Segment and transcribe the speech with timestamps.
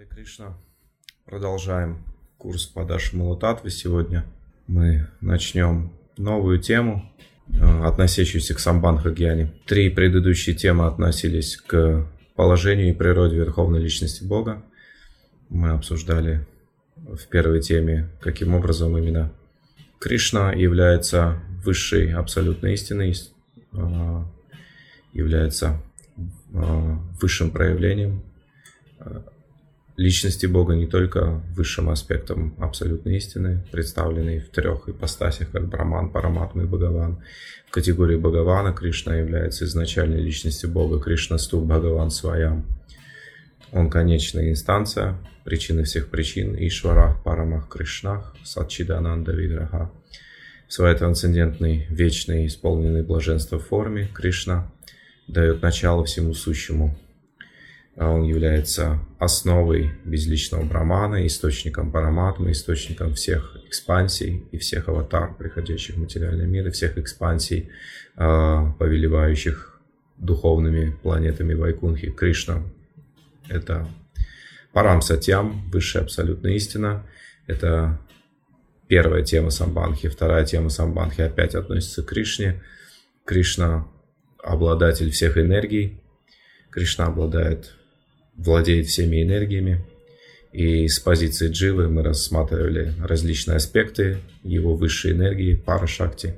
[0.00, 0.54] Харе Кришна.
[1.26, 1.98] Продолжаем
[2.38, 3.70] курс по Дашаму Татве.
[3.70, 4.24] Сегодня
[4.66, 7.12] мы начнем новую тему,
[7.48, 9.52] э, относящуюся к Самбанха Гьяне.
[9.66, 14.62] Три предыдущие темы относились к положению и природе Верховной Личности Бога.
[15.50, 16.46] Мы обсуждали
[16.96, 19.30] в первой теме, каким образом именно
[19.98, 23.14] Кришна является высшей абсолютной истиной,
[23.72, 24.24] э,
[25.12, 25.82] является
[26.54, 28.22] э, высшим проявлением
[29.96, 36.62] личности Бога не только высшим аспектом абсолютной истины, представленной в трех ипостасях, как Браман, Параматма
[36.62, 37.22] и Бхагаван.
[37.68, 42.66] В категории Бхагавана Кришна является изначальной личностью Бога, Кришна Ступ Бхагаван Своям.
[43.72, 49.90] Он конечная инстанция, причины всех причин, Ишварах, Парамах, Кришнах, Сатчидананда Виграха.
[50.66, 54.70] В своей трансцендентной, вечной, исполненной блаженства форме Кришна
[55.28, 56.96] дает начало всему сущему,
[57.96, 66.00] он является основой безличного брамана, источником параматмы, источником всех экспансий и всех аватар, приходящих в
[66.00, 67.68] материальный мир, и всех экспансий,
[68.16, 69.80] а, повелевающих
[70.16, 72.10] духовными планетами Вайкунхи.
[72.10, 72.62] Кришна—
[73.48, 73.88] это
[74.72, 77.04] Парам Сатьям, высшая абсолютная истина.
[77.46, 77.98] Это
[78.86, 80.08] первая тема Самбанхи.
[80.08, 82.62] Вторая тема Самбанхи опять относится к Кришне.
[83.24, 83.88] Кришна—
[84.42, 86.00] обладатель всех энергий.
[86.70, 87.74] Кришна обладает
[88.36, 89.84] владеет всеми энергиями.
[90.52, 96.34] И с позиции Дживы мы рассматривали различные аспекты его высшей энергии, пара шакти,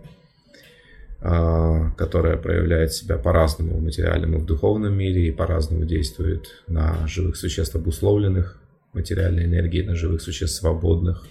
[1.21, 7.07] а, которая проявляет себя по-разному в материальном и в духовном мире и по-разному действует на
[7.07, 8.61] живых существ обусловленных
[8.93, 11.27] материальной энергией, на живых существ свободных,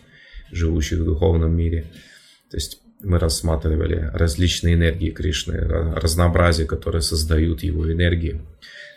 [0.52, 1.86] живущих в духовном мире.
[2.50, 8.42] То есть мы рассматривали различные энергии Кришны, разнообразие, которые создают его энергии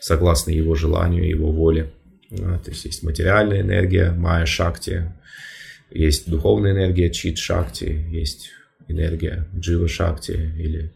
[0.05, 1.91] согласно его желанию, его воле.
[2.29, 5.11] То есть есть материальная энергия, майя шакти,
[5.91, 8.51] есть духовная энергия, чит шакти, есть
[8.87, 10.93] энергия джива шакти, или,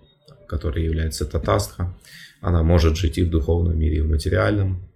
[0.47, 1.97] которая является татастха.
[2.43, 4.87] Она может жить и в духовном мире, и в материальном.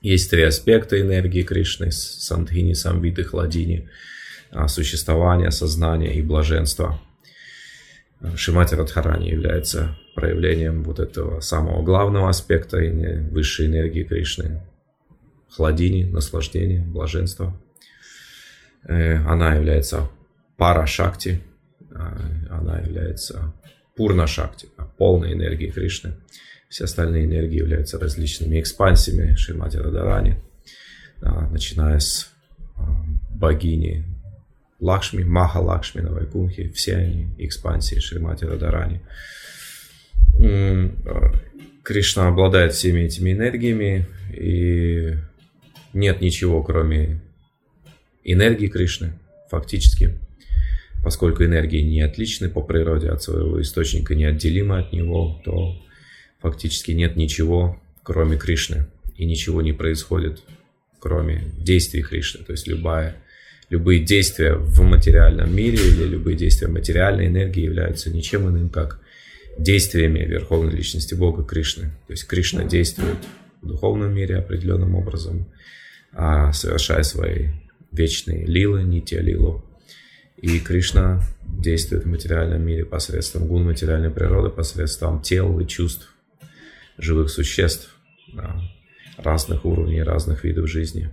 [0.00, 3.90] Есть три аспекта энергии Кришны, сандхини, самвиты, хладини,
[4.50, 6.98] а, существование, сознание и блаженство.
[8.34, 12.78] Шимати Радхарани является проявлением вот этого самого главного аспекта
[13.30, 14.62] высшей энергии Кришны.
[15.48, 17.56] Хладини, наслаждение, блаженство.
[18.88, 20.08] Э, она является
[20.56, 21.42] пара шакти,
[21.94, 22.18] а,
[22.50, 23.52] она является
[23.94, 26.14] пурна шакти, полной энергией Кришны.
[26.68, 30.40] Все остальные энергии являются различными экспансиями Шримати Радарани,
[31.20, 32.30] начиная с
[32.76, 34.04] а, богини
[34.80, 39.00] Лакшми, Маха Лакшми на Вайкунхе, все они экспансии Шримати Радарани.
[41.82, 45.14] Кришна обладает всеми этими энергиями, и
[45.94, 47.20] нет ничего, кроме
[48.24, 49.12] энергии Кришны,
[49.50, 50.18] фактически,
[51.02, 55.80] поскольку энергии не отличны по природе от своего источника, неотделимы от него, то
[56.40, 58.86] фактически нет ничего, кроме Кришны,
[59.16, 60.42] и ничего не происходит,
[60.98, 63.16] кроме действий Кришны, то есть любая
[63.68, 69.00] любые действия в материальном мире или любые действия материальной энергии являются ничем иным, как
[69.58, 71.90] действиями Верховной Личности Бога Кришны.
[72.06, 73.18] То есть Кришна действует
[73.62, 75.46] в духовном мире определенным образом,
[76.12, 77.48] а совершая свои
[77.92, 79.64] вечные лилы, нитя лилу.
[80.36, 86.14] И Кришна действует в материальном мире посредством гун материальной природы, посредством тел и чувств
[86.98, 87.94] живых существ
[89.16, 91.10] разных уровней, разных видов жизни.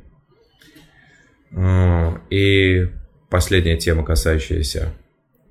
[2.29, 2.89] И
[3.29, 4.93] последняя тема, касающаяся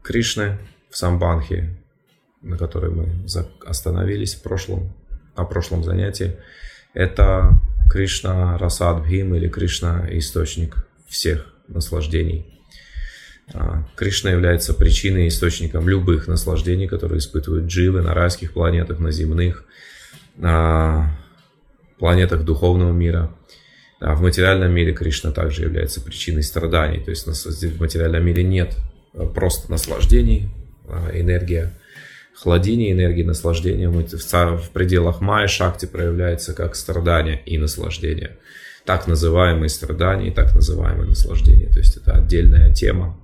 [0.03, 0.59] Кришны
[0.91, 1.79] в Самбанхе,
[2.43, 3.09] на которой мы
[3.67, 4.93] остановились в прошлом,
[5.37, 6.37] на прошлом занятии,
[6.95, 7.59] это
[7.91, 12.47] Кришна Расадбхим или Кришна источник всех наслаждений.
[13.55, 19.65] А, Кришна является причиной, источником любых наслаждений, которые испытывают дживы на райских планетах, на земных,
[20.37, 21.19] на
[21.99, 23.35] планетах духовного мира–
[24.03, 26.99] а в материальном мире Кришна также является причиной страданий.
[26.99, 28.75] То есть в материальном мире нет
[29.15, 30.51] э, просто наслаждений,
[30.89, 31.73] а энергия
[32.35, 38.39] хладения, энергия наслаждения в пределах Майя Шакти проявляется как страдание и наслаждение.
[38.85, 41.69] Так называемые страдания и так называемые наслаждения.
[41.69, 43.19] То есть это отдельная тема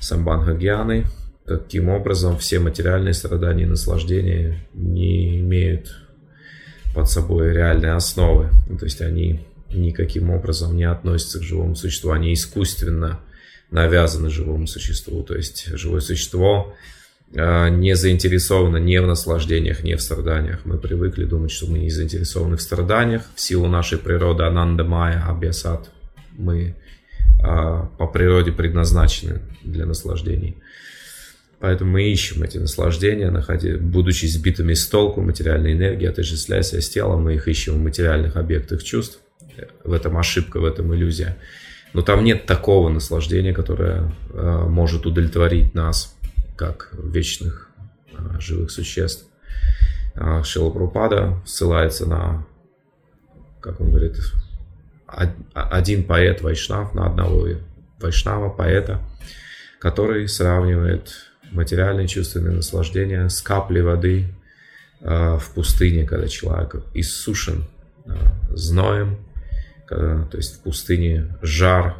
[0.00, 1.04] Самбанха Гьяны,
[1.44, 5.94] каким образом все материальные страдания и наслаждения не имеют
[6.94, 8.50] под собой реальной основы.
[8.78, 9.40] То есть они
[9.74, 13.20] никаким образом не относятся к живому существу, они искусственно
[13.70, 15.22] навязаны живому существу.
[15.22, 16.74] То есть живое существо
[17.34, 20.60] не заинтересовано не в наслаждениях, не в страданиях.
[20.64, 25.24] Мы привыкли думать, что мы не заинтересованы в страданиях в силу нашей природы Ананда Майя
[25.28, 25.90] Абьясат
[26.32, 26.76] Мы
[27.42, 30.58] а, по природе предназначены для наслаждений.
[31.58, 37.22] Поэтому мы ищем эти наслаждения, находя, будучи сбитыми с толку материальной энергии, отождествляясь с телом,
[37.24, 39.18] мы их ищем в материальных объектах чувств.
[39.82, 41.36] В этом ошибка, в этом иллюзия.
[41.94, 46.13] Но там нет такого наслаждения, которое э, может удовлетворить нас,
[46.56, 47.70] как вечных
[48.12, 49.26] э, живых существ.
[50.14, 52.46] Э, Шила Прупада ссылается на,
[53.60, 54.16] как он говорит,
[55.52, 57.48] один поэт Вайшнав на одного
[58.00, 59.00] Вайшнава, поэта,
[59.78, 64.34] который сравнивает материальные чувственные наслаждения с каплей воды
[65.00, 67.66] э, в пустыне, когда человек иссушен
[68.50, 69.18] зноем,
[69.86, 71.96] когда, то есть в пустыне жар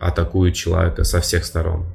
[0.00, 1.94] атакует человека со всех сторон.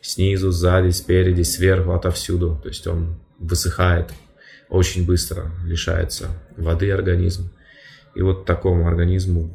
[0.00, 2.58] Снизу, сзади, спереди, сверху, отовсюду.
[2.62, 4.12] То есть он высыхает
[4.68, 7.50] очень быстро, лишается воды организм.
[8.14, 9.50] И вот такому организму,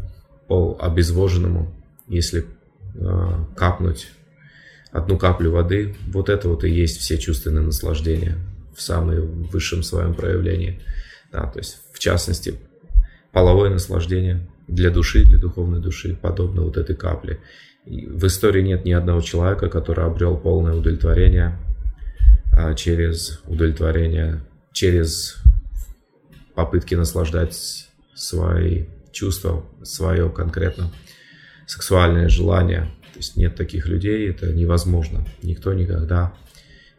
[0.48, 1.74] обезвоженному,
[2.08, 2.46] если
[3.56, 4.10] капнуть
[4.92, 8.38] одну каплю воды, вот это вот и есть все чувственные наслаждения
[8.76, 10.82] в самом высшем своем проявлении.
[11.32, 12.60] Да, то есть, в частности,
[13.32, 17.40] половое наслаждение для души, для духовной души, подобно вот этой капле.
[17.86, 21.58] В истории нет ни одного человека, который обрел полное удовлетворение
[22.56, 24.42] а, через удовлетворение,
[24.72, 25.38] через
[26.56, 30.92] попытки наслаждать свои чувства, свое конкретно
[31.68, 35.24] сексуальное желание то есть нет таких людей, это невозможно.
[35.44, 36.34] Никто никогда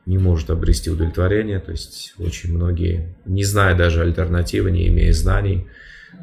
[0.06, 1.58] не может обрести удовлетворение.
[1.58, 5.66] То есть очень многие, не зная даже альтернативы, не имея знаний,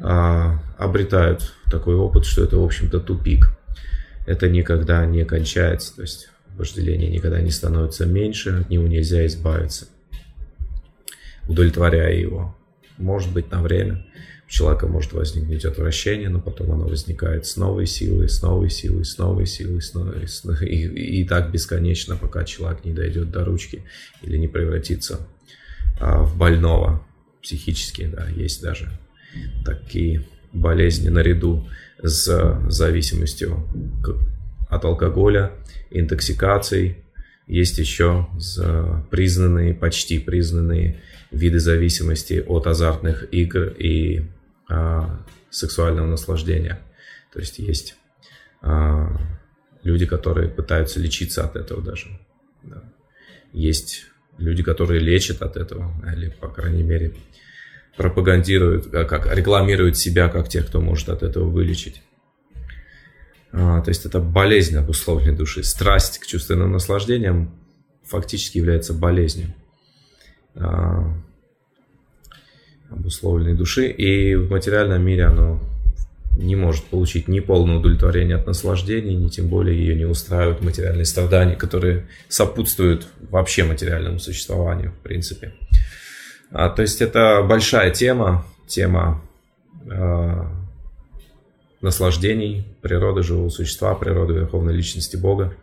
[0.00, 3.50] а, обретают такой опыт, что это, в общем-то, тупик.
[4.26, 5.96] Это никогда не кончается.
[5.96, 9.88] То есть вожделение никогда не становится меньше, от него нельзя избавиться,
[11.48, 12.56] удовлетворяя его.
[12.98, 14.04] Может быть, на время
[14.52, 19.16] человека может возникнуть отвращение, но потом оно возникает с новой силой, с новой силой, с
[19.16, 23.82] новой силой, с новой, с, и, и так бесконечно, пока человек не дойдет до ручки
[24.20, 25.26] или не превратится
[25.98, 27.02] а, в больного
[27.42, 28.92] психически, да, есть даже
[29.64, 31.66] такие болезни наряду
[32.02, 33.66] с зависимостью
[34.68, 35.52] от алкоголя,
[35.90, 36.96] интоксикацией,
[37.46, 38.28] есть еще
[39.10, 41.00] признанные, почти признанные
[41.30, 44.24] виды зависимости от азартных игр и
[44.68, 46.80] а, сексуального наслаждения.
[47.32, 47.96] То есть есть
[48.60, 49.16] а,
[49.82, 52.18] люди, которые пытаются лечиться от этого даже.
[52.62, 52.82] Да.
[53.52, 54.06] Есть
[54.38, 57.14] люди, которые лечат от этого, или, по крайней мере,
[57.96, 62.02] пропагандируют, а, как рекламируют себя как те, кто может от этого вылечить.
[63.52, 65.62] А, то есть это болезнь обусловленной души.
[65.62, 67.54] Страсть к чувственным наслаждениям
[68.04, 69.54] фактически является болезнью.
[70.54, 71.12] А,
[72.90, 75.60] обусловленной души, и в материальном мире оно
[76.36, 81.04] не может получить ни полное удовлетворение от наслаждений, ни тем более ее не устраивают материальные
[81.04, 85.52] страдания, которые сопутствуют вообще материальному существованию, в принципе.
[86.52, 89.22] А, то есть это большая тема, тема
[89.86, 90.44] э,
[91.80, 95.54] наслаждений природы живого существа, природы Верховной Личности Бога.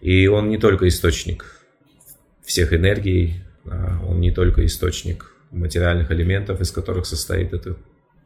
[0.00, 1.60] И он не только источник
[2.44, 7.76] всех энергий, а он не только источник материальных элементов, из которых состоит это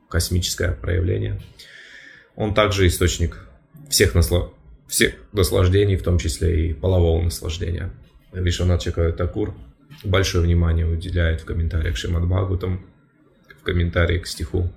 [0.09, 1.41] космическое проявление.
[2.37, 3.39] Он также источник
[3.89, 4.55] всех, насло...
[4.87, 7.91] всех наслаждений, в том числе и полового наслаждения.
[8.33, 9.55] Вишванат Чакавай Такур
[10.05, 12.87] большое внимание уделяет в комментариях Шимад Бхагаватам,
[13.59, 14.71] в комментарии к стиху,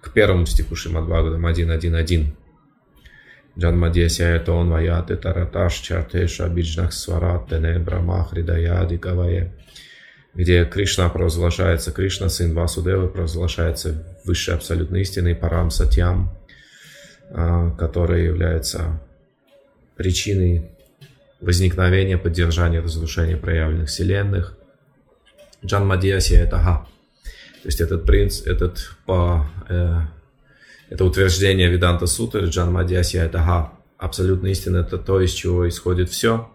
[0.00, 2.26] к первому стиху Шимад Бхагаватам 1.1.1.
[3.58, 9.52] Джанмадьясяя тон ваяты тараташ чартеша биджнах сварат тене брахма хридаяди кавае
[10.38, 16.30] где Кришна провозглашается, Кришна, сын Васудевы, провозглашается высшей абсолютной истиной, Парам Сатьям,
[17.30, 19.00] а, который является
[19.96, 20.70] причиной
[21.40, 24.56] возникновения, поддержания, разрушения проявленных вселенных.
[25.64, 26.86] Джанмадьяси– это Ха.
[27.62, 30.00] То есть этот принц, этот по, э,
[30.90, 33.72] это утверждение Веданта Сутры, Джанмадьяси– это Ха.
[33.98, 36.48] Абсолютная истина– это то, из чего исходит все.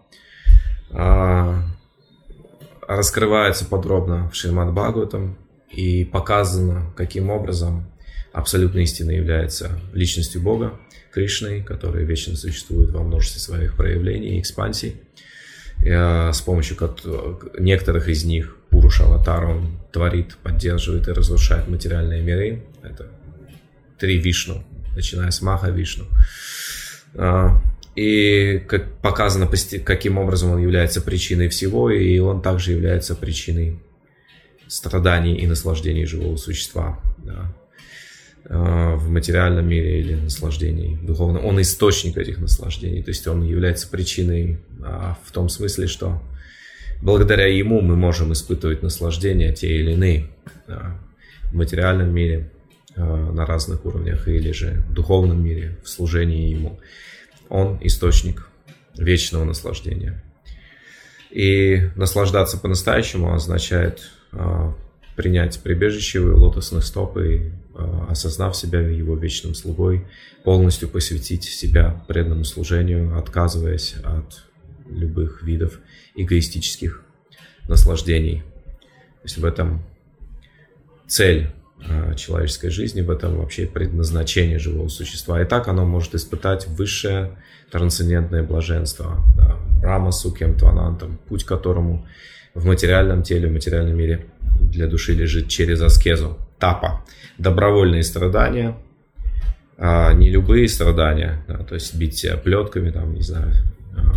[0.90, 1.62] А,
[2.86, 5.36] раскрывается подробно в Шримад Бхагаватам
[5.70, 7.90] и показано, каким образом
[8.32, 10.78] абсолютная истина является личностью Бога,
[11.14, 14.96] Кришной, который вечно существует во множестве своих проявлений и экспансий.
[15.80, 16.76] С помощью
[17.58, 22.64] некоторых из них Пуруша Аватар он творит, поддерживает и разрушает материальные миры.
[22.82, 23.06] Это
[23.98, 24.64] три Вишну,
[24.96, 26.06] начиная с Маха Вишну.
[27.14, 27.62] А,
[27.94, 29.48] и как показано,
[29.84, 33.78] каким образом он является причиной всего, и он также является причиной
[34.66, 36.98] страданий и наслаждений живого существа.
[38.44, 41.44] Э, в материальном мире или наслаждений духовном.
[41.44, 46.22] Он источник этих наслаждений, то есть он является причиной а, в том смысле, что
[47.02, 50.30] благодаря ему мы можем испытывать наслаждения те или иные
[50.66, 52.50] в материальном мире
[52.96, 56.80] на разных уровнях или же в духовном мире в служении ему.
[57.48, 58.48] Он источник
[58.96, 60.22] вечного наслаждения.
[61.30, 64.08] И наслаждаться по-настоящему означает
[65.16, 70.06] принять прибежище в лотосных стоп и, э, осознав себя его вечным слугой,
[70.42, 74.44] полностью посвятить себя преданному служению, отказываясь от
[74.88, 75.78] любых видов
[76.14, 77.02] эгоистических
[77.68, 78.42] наслаждений.
[79.22, 79.82] То есть в этом
[81.06, 81.50] цель
[81.86, 85.40] э, человеческой жизни, в этом вообще предназначение живого существа.
[85.40, 87.36] И так оно может испытать высшее
[87.70, 92.06] трансцендентное блаженство, да, Рама Сукьям Тванантам, путь к которому
[92.54, 94.26] в материальном теле, в материальном мире
[94.60, 97.04] для души лежит через аскезу, тапа,
[97.38, 98.76] добровольные страдания,
[99.76, 103.52] а не любые страдания, да, то есть бить себя плетками, там, не знаю,
[103.96, 104.14] а,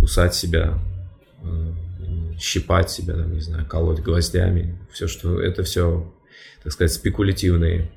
[0.00, 0.78] кусать себя,
[1.42, 1.74] а,
[2.38, 6.12] щипать себя, там, не знаю, колоть гвоздями, все, что это все,
[6.62, 7.90] так сказать, спекулятивные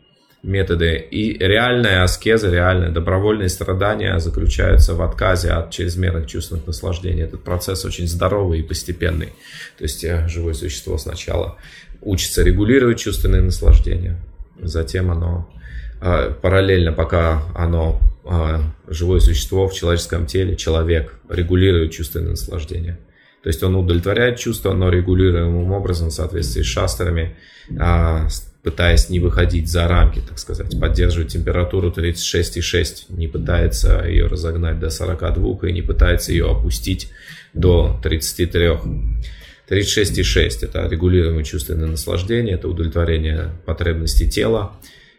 [0.44, 0.98] методы.
[0.98, 7.24] И реальная аскеза, реальное добровольное страдание заключаются в отказе от чрезмерных чувственных наслаждений.
[7.24, 9.30] Этот процесс очень здоровый и постепенный.
[9.78, 11.58] То есть э, живое существо сначала
[12.02, 14.20] учится регулировать чувственные наслаждения,
[14.62, 15.50] затем оно
[16.02, 23.00] э, параллельно, пока оно э, живое существо в человеческом теле, человек регулирует чувственные наслаждения.
[23.42, 27.36] То есть он удовлетворяет чувства, но регулируемым образом в соответствии с шастрами,
[28.64, 34.90] пытаясь не выходить за рамки, так сказать, поддерживать температуру 36,6, не пытается ее разогнать до
[34.90, 37.12] 42 и не пытается ее опустить
[37.54, 38.70] до 33.
[39.70, 44.74] 36,6– это регулируемое чувственное наслаждение, это удовлетворение потребностей тела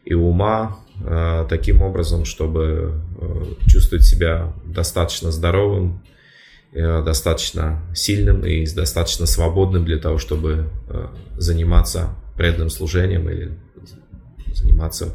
[0.05, 6.03] и ума э, таким образом, чтобы э, чувствовать себя достаточно здоровым,
[6.73, 10.69] э, достаточно сильным и достаточно свободным для того, чтобы
[11.37, 13.53] заниматься преданным служением или
[14.55, 15.13] заниматься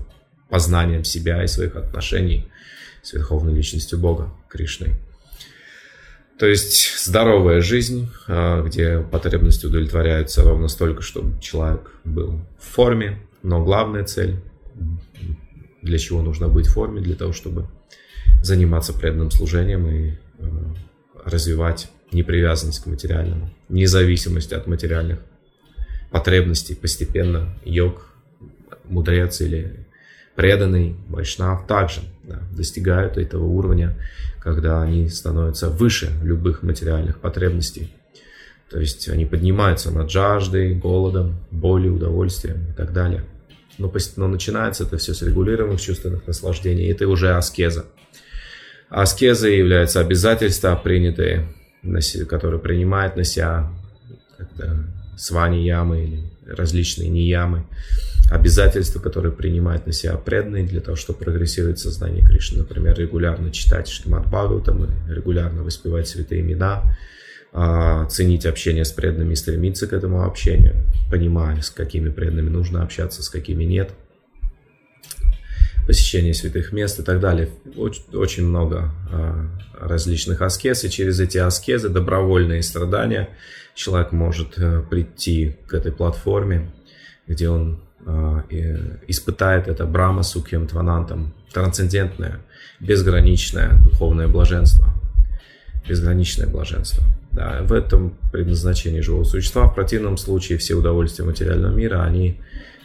[0.49, 2.47] познанием себя и своих отношений
[3.01, 4.95] с Верховной Личностью Бога, Кришной.
[6.37, 13.19] То есть здоровая жизнь, а, где потребности удовлетворяются ровно столько, чтобы человек был в форме,
[13.43, 14.37] но главная цель,
[15.81, 17.67] для чего нужно быть в форме, для того, чтобы
[18.41, 20.75] заниматься преданным служением и а,
[21.25, 25.19] развивать непривязанность к материальному, независимость от материальных
[26.11, 28.09] потребностей постепенно йог,
[28.85, 29.85] мудрец или
[30.35, 33.95] преданный вайшнав также да, достигают этого уровня,
[34.39, 37.93] когда они становятся выше любых материальных потребностей.
[38.69, 43.25] То есть они поднимаются над жаждой, голодом, болью, удовольствием и так далее.
[43.77, 46.91] Но, но начинается это все с регулируемых чувственных наслаждений.
[46.91, 47.85] Это уже аскеза.
[48.89, 51.47] Аскеза является обязательства, принятые,
[52.27, 53.71] которые принимает на себя
[55.19, 57.65] свани ямы или различные неямы,
[58.31, 62.59] обязательства, которые принимают на себя преданные для того, чтобы прогрессировать сознание Кришны.
[62.59, 66.95] Например, регулярно читать Шримад Бхагаватам, регулярно воспевать святые имена,
[67.51, 72.83] а, ценить общение с преданными и стремиться к этому общению, понимая, с какими преданными нужно
[72.83, 73.91] общаться, с какими нет,
[75.87, 77.49] посещение святых мест и так далее.
[78.13, 83.29] Очень, много а, различных аскез, и через эти аскезы, добровольные страдания–
[83.79, 86.69] человек может э, прийти к этой платформе,
[87.27, 92.41] где он э, испытает это Брама Сукьям Тванантам, трансцендентное,
[92.81, 94.89] безграничное духовное блаженство.
[95.87, 97.03] Безграничное блаженство.
[97.31, 99.67] Да, в этом предназначении живого существа.
[99.67, 102.37] В противном случае все удовольствия материального мира, они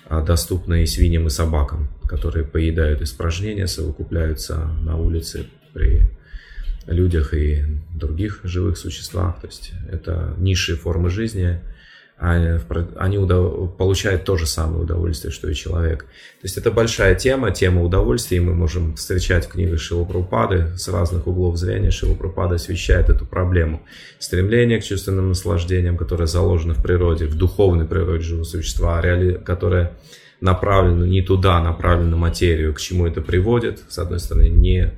[0.07, 6.03] а, доступны и свиньям, и собакам, которые поедают испражнения, совокупляются на улице при
[6.87, 7.65] людях и
[7.95, 9.41] других живых существах.
[9.41, 11.61] То есть это низшие формы жизни,
[12.17, 12.61] а
[12.97, 13.77] они удов...
[13.77, 16.05] получают то же самое удовольствие, что и человек.
[16.05, 20.87] То есть это большая тема, тема удовольствия, и мы можем встречать в книгах Шилапрупады с
[20.89, 21.91] разных углов зрения.
[21.91, 23.83] Шилапрупада освещает эту проблему.
[24.21, 29.35] Стремление к чувственным наслаждениям, которое заложено в природе, в духовной природе живого существа, реали...
[29.35, 29.93] которое
[30.41, 33.83] направлено не туда, направлено на материю, к чему это приводит.
[33.89, 34.93] С одной стороны, не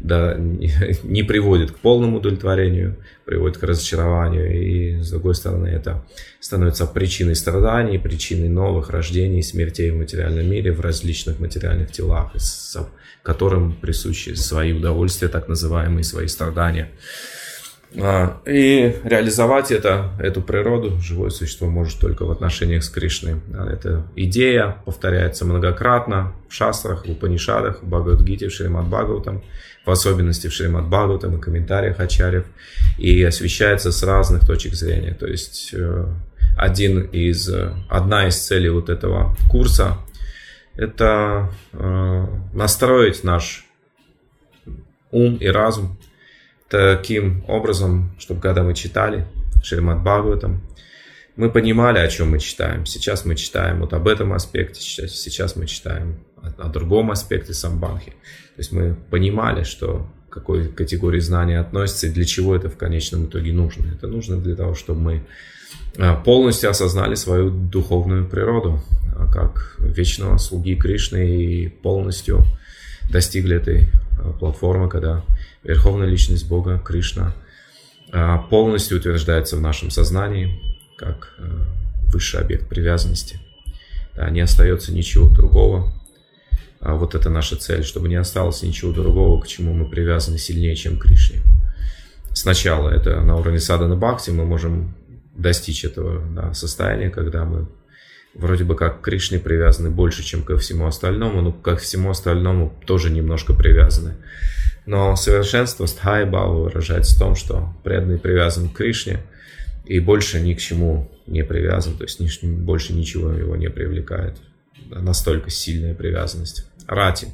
[0.00, 0.36] да,
[1.02, 6.04] не приводит к полному удовлетворению, приводит к разочарованию, и с другой стороны это
[6.40, 12.32] становится причиной страданий, причиной новых рождений, смертей в материальном мире, в различных материальных телах,
[13.22, 16.90] которым присущи свои удовольствия, так называемые свои страдания.
[17.98, 23.40] А, и реализовать это, эту природу живое существо может только в отношениях с Кришной.
[23.70, 29.42] Эта идея повторяется многократно в шастрах, в Упанишадах, в Бхагавадгите, в Шримад Бхагаватам,
[29.84, 32.44] в особенности в Шримад Бхагаватам и комментариях Ачарьев,
[32.98, 35.14] и освещается с разных точек зрения.
[35.14, 36.06] То есть э,
[36.58, 37.50] один из,
[37.88, 39.98] одна из целей вот этого курса–
[40.76, 43.64] это э, настроить наш
[45.10, 45.98] ум и разум
[46.68, 49.26] таким образом, чтобы когда мы читали
[49.62, 50.62] Шримад Бхагаватам,
[51.36, 52.86] мы понимали, о чем мы читаем.
[52.86, 57.52] Сейчас мы читаем вот об этом аспекте, сейчас, сейчас мы читаем о, о другом аспекте
[57.52, 58.10] самбанхи.
[58.10, 62.76] То есть мы понимали, что к какой категории знания относится и для чего это в
[62.76, 63.92] конечном итоге нужно.
[63.92, 65.26] Это нужно для того, чтобы мы
[65.98, 68.80] а, полностью осознали свою духовную природу
[69.14, 72.44] а, как вечного слуги Кришны и полностью
[73.10, 75.22] достигли этой а, платформы, когда
[75.66, 77.34] Верховная Личность Бога, Кришна,
[78.12, 80.60] а, полностью утверждается в нашем сознании
[80.96, 81.44] как э,
[82.10, 83.38] высший объект привязанности.
[84.30, 85.92] Не остается ничего другого.
[86.80, 90.74] А вот это наша цель, чтобы не осталось ничего другого, к чему мы привязаны сильнее,
[90.74, 91.42] чем к Кришне.
[92.32, 94.94] Сначала это на уровне садана бхакти мы можем
[95.34, 97.68] достичь этого да, состояния, когда мы
[98.34, 102.74] вроде бы как к Кришне привязаны больше, чем ко всему остальному, но ко всему остальному
[102.86, 104.14] тоже немножко привязаны.
[104.86, 109.18] Но совершенство стхайбава выражается в том, что преданный привязан к Кришне
[109.84, 114.36] и больше ни к чему не привязан, то есть больше ничего его не привлекает.
[114.88, 116.66] Настолько сильная привязанность.
[116.86, 117.28] Рати.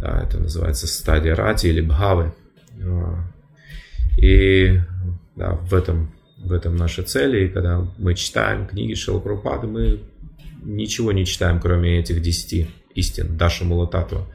[0.00, 2.32] Да, это называется стадия рати или бхавы.
[2.82, 3.24] А,
[4.18, 4.80] и
[5.36, 7.44] да, в этом, в этом наша цель.
[7.44, 10.00] И когда мы читаем книги Шилапрапады, мы
[10.64, 14.26] ничего не читаем, кроме этих десяти истин Даша Мулататва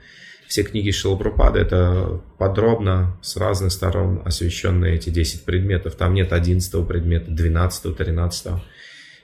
[0.49, 5.93] все книги Шилапрапада это подробно с разных сторон освещенные эти 10 предметов.
[5.93, 8.47] Там нет 11 предмета, 12, 13.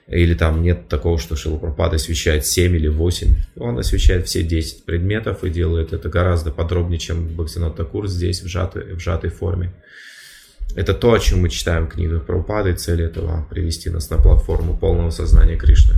[0.06, 3.34] Или там нет такого, что Шилапрапада освещает 7 или 8.
[3.56, 8.46] Он освещает все 10 предметов и делает это гораздо подробнее, чем Бхактинот Такур здесь в
[8.46, 9.74] сжатой, в сжатой форме.
[10.76, 14.18] Это то, о чем мы читаем в книгах Прабхупады, и цель этого привести нас на
[14.18, 15.96] платформу полного сознания Кришны.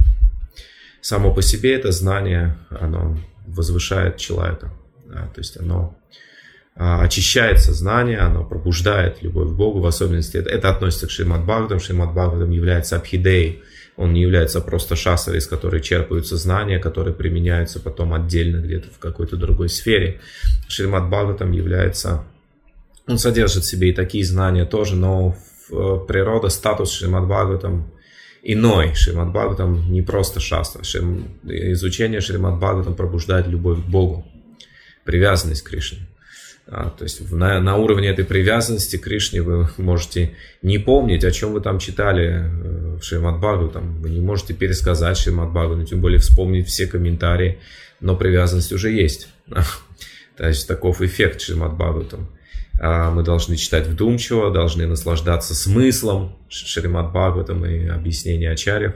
[1.02, 4.72] Само по себе это знание, оно возвышает человека.
[5.08, 5.98] То есть оно
[6.80, 11.42] а, очищает сознание, оно пробуждает любовь к Богу, в особенности это, это относится к Шримад
[11.42, 11.80] Бхагаватам.
[11.80, 13.62] Шримад Бхагаватам является абхидей,
[13.96, 18.98] он не является просто шасарой, из которой черпаются знания, которые применяются потом отдельно где-то в
[18.98, 20.20] какой-то другой сфере.
[20.68, 22.24] Шримад Бхагаватам является,
[23.08, 25.36] он содержит в себе и такие знания тоже, но
[25.68, 27.90] в, природа, статус Шримад Бхагаватам
[28.44, 28.94] иной.
[28.94, 30.82] Шримад Бхагаватам не просто шастра.
[31.42, 34.24] Изучение Шримад Бхагаватам пробуждает любовь к Богу
[35.08, 36.00] привязанность к Кришне.
[36.66, 41.30] А, то есть на, на уровне этой привязанности к Кришне вы можете не помнить, о
[41.30, 43.40] чем вы там читали э, в Шримад
[43.72, 47.58] там Вы не можете пересказать Шримад но тем более вспомнить все комментарии,
[48.00, 49.28] но привязанность уже есть.
[50.36, 51.72] То есть таков эффект Шримад.
[52.78, 58.92] А, мы должны читать вдумчиво, должны наслаждаться смыслом Шримад Бхагаватам и объяснения Ачарьев.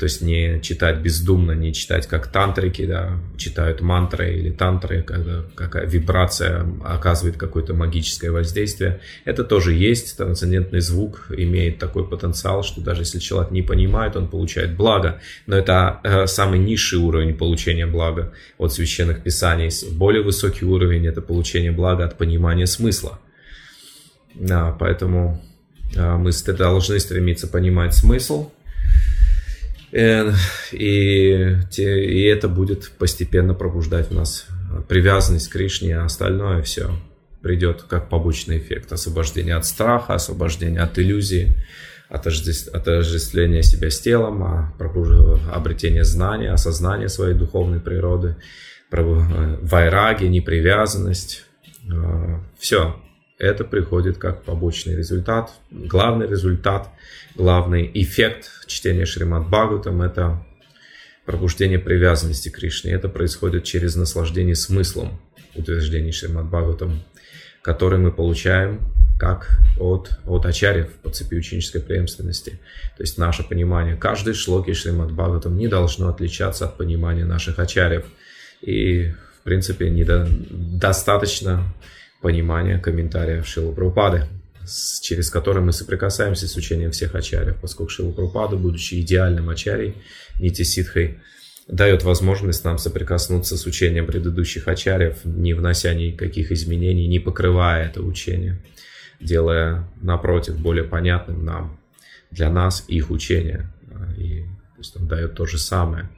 [0.00, 5.44] То есть не читать бездумно, не читать как тантрики, да, читают мантры или тантры, когда
[5.54, 9.00] какая вибрация оказывает какое-то магическое воздействие.
[9.26, 14.28] Это тоже есть, трансцендентный звук имеет такой потенциал, что даже если человек не понимает, он
[14.28, 15.20] получает благо.
[15.46, 19.68] Но это э, самый низший уровень получения блага от священных писаний.
[19.92, 23.20] Более высокий уровень это получение блага от понимания смысла.
[24.34, 25.44] Да, поэтому
[25.94, 28.50] э, мы должны стремиться понимать смысл,
[29.92, 34.46] и, и это будет постепенно пробуждать в нас
[34.88, 36.90] привязанность к Кришне, а остальное все
[37.42, 38.92] придет как побочный эффект.
[38.92, 41.56] Освобождение от страха, освобождение от иллюзии,
[42.08, 44.72] отождествление себя с телом, а
[45.52, 48.36] обретение знания, осознание своей духовной природы,
[48.90, 51.44] э, вайраги, непривязанность.
[51.90, 52.96] Э, все
[53.40, 55.50] это приходит как побочный результат.
[55.70, 56.90] Главный результат,
[57.34, 60.44] главный эффект чтения Шримад Бхагаватам– это
[61.24, 62.92] пробуждение привязанности к Кришне.
[62.92, 65.18] Это происходит через наслаждение смыслом
[65.54, 67.02] утверждений Шримад Бхагаватам,
[67.62, 68.80] который мы получаем
[69.18, 72.60] как от, от ачарьев по цепи ученической преемственности.
[72.96, 78.04] То есть наше понимание каждой шлоки Шримад Бхагаватам не должно отличаться от понимания наших ачарьев.
[78.60, 81.64] И, в принципе, недостаточно
[82.20, 84.26] понимания комментариев Шилу Прабхупады,
[85.02, 89.94] через который мы соприкасаемся с учением всех ачарьев, поскольку Шилу Прабхупада, будучи идеальным ачарьей,
[90.38, 91.18] Нити Ситхой,
[91.66, 98.02] дает возможность нам соприкоснуться с учением предыдущих ачарьев, не внося никаких изменений, не покрывая это
[98.02, 98.58] учение.
[99.20, 101.78] делая, напротив, более понятным нам,
[102.30, 103.70] для нас их учение.
[104.16, 106.08] И, то есть он дает то же самое.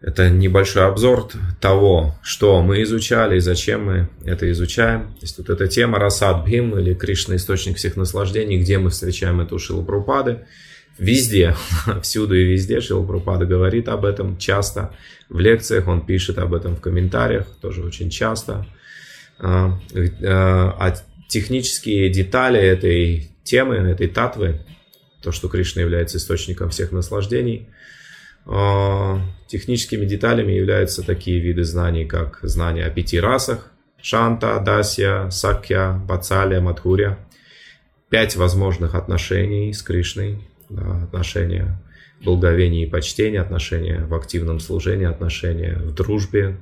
[0.00, 1.28] А, это небольшой обзор
[1.60, 5.14] того, что мы изучали и зачем мы это изучаем.
[5.14, 9.40] То есть вот эта тема Расад Бхим или Кришна источник всех наслаждений, где мы встречаем
[9.40, 10.46] эту Шилапрупады.
[10.98, 11.54] Везде,
[12.02, 14.94] всюду и везде Шилапрупада говорит об этом часто.
[15.28, 18.66] В лекциях он пишет об этом в комментариях, тоже очень часто.
[19.38, 20.94] А, а
[21.28, 24.64] технические детали этой темы, этой татвы,
[25.20, 27.72] то, что Кришна является источником всех наслаждений, а,
[29.48, 36.60] техническими деталями являются такие виды знаний, как знания о пяти расах, Шанта, Дасья, Сакья, Бацалия,
[36.60, 37.18] Мадхуря.
[38.08, 41.82] Пять возможных отношений с Кришной, отношения
[42.22, 46.56] благовения и почтения, отношения в активном служении, отношения в дружбе,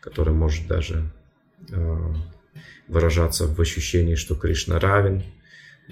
[0.00, 1.10] которое может даже
[1.72, 2.14] а,
[2.88, 5.22] выражаться в ощущении, что Кришна равен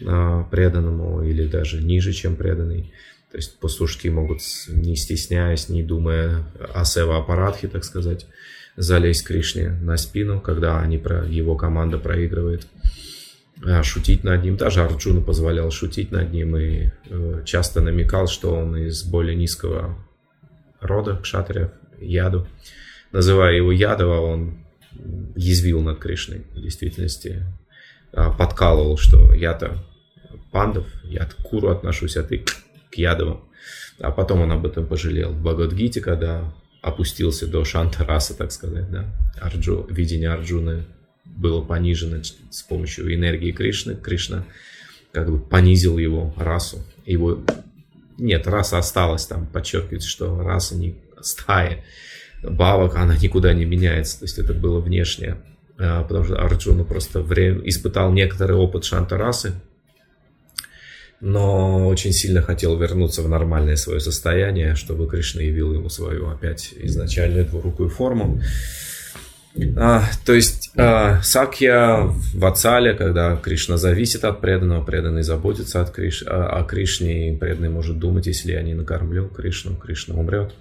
[0.07, 2.93] а, преданному или даже ниже, чем преданный.
[3.31, 8.27] То есть послушки могут, не стесняясь, не думая о сева-аппаратхе, так сказать,
[8.77, 12.67] залезть Кришне на спину, когда они, про его команда проигрывает,
[13.65, 14.57] а, шутить над ним.
[14.57, 19.99] Даже Арджуна позволял шутить над ним и э, часто намекал, что он из более низкого
[20.81, 22.47] рода кшатриев, яду.
[23.13, 24.65] Называя его Ядова, он
[25.37, 26.47] язвил над Кришной.
[26.55, 27.45] В действительности
[28.13, 29.85] а, подкалывал, что я-то
[30.51, 32.45] пандов, я к Куру отношусь, а ты
[32.91, 33.41] к Ядовым.
[34.01, 35.33] А потом он об этом пожалел.
[35.33, 39.07] В Бхагавадгите, когда опустился до Шантараса, так сказать, да,
[39.41, 40.85] Арджу, видение Арджуны
[41.25, 43.97] было понижено с помощью энергии Кришны.
[43.97, 44.45] Кришна
[45.13, 46.79] как бы понизил его расу.
[47.05, 47.43] Его
[48.19, 51.85] нет, раса осталась там, подчеркивается, что раса не стая
[52.43, 54.19] бабок, она никуда не меняется.
[54.21, 55.39] То есть это было внешнее.
[55.79, 59.55] А, потому что Арджуна просто время, испытал некоторый опыт шантарасы,
[61.21, 66.73] но очень сильно хотел вернуться в нормальное свое состояние, чтобы Кришна явил ему свою опять
[66.77, 68.41] изначальную двурукую форму.
[69.77, 75.91] А, то есть а, Сакья в Ацале, когда Кришна зависит от преданного, преданный заботится от
[75.91, 80.55] Криш, а, о Кришне, и преданный может думать, если я не накормлю Кришну, Кришна умрет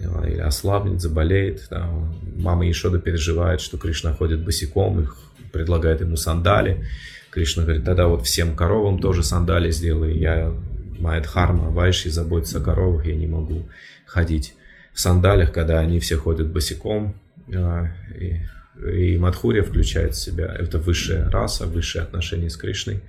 [0.00, 1.68] или ослабнет, заболеет.
[1.70, 1.88] Да.
[2.36, 5.16] Мама Ешода переживает, что Кришна ходит босиком, их
[5.52, 6.84] предлагает ему сандали.
[7.34, 10.16] Кришна говорит, тогда вот всем коровам тоже сандали сделай.
[10.16, 10.52] Я,
[11.00, 13.68] моя дхарма, вайши заботится о коровах, я не могу
[14.06, 14.54] ходить
[14.92, 17.16] в сандалях, когда они все ходят босиком.
[17.52, 18.40] А, и,
[18.88, 23.00] и Мадхурия включает в себя, это высшая раса, высшее отношение с Кришной.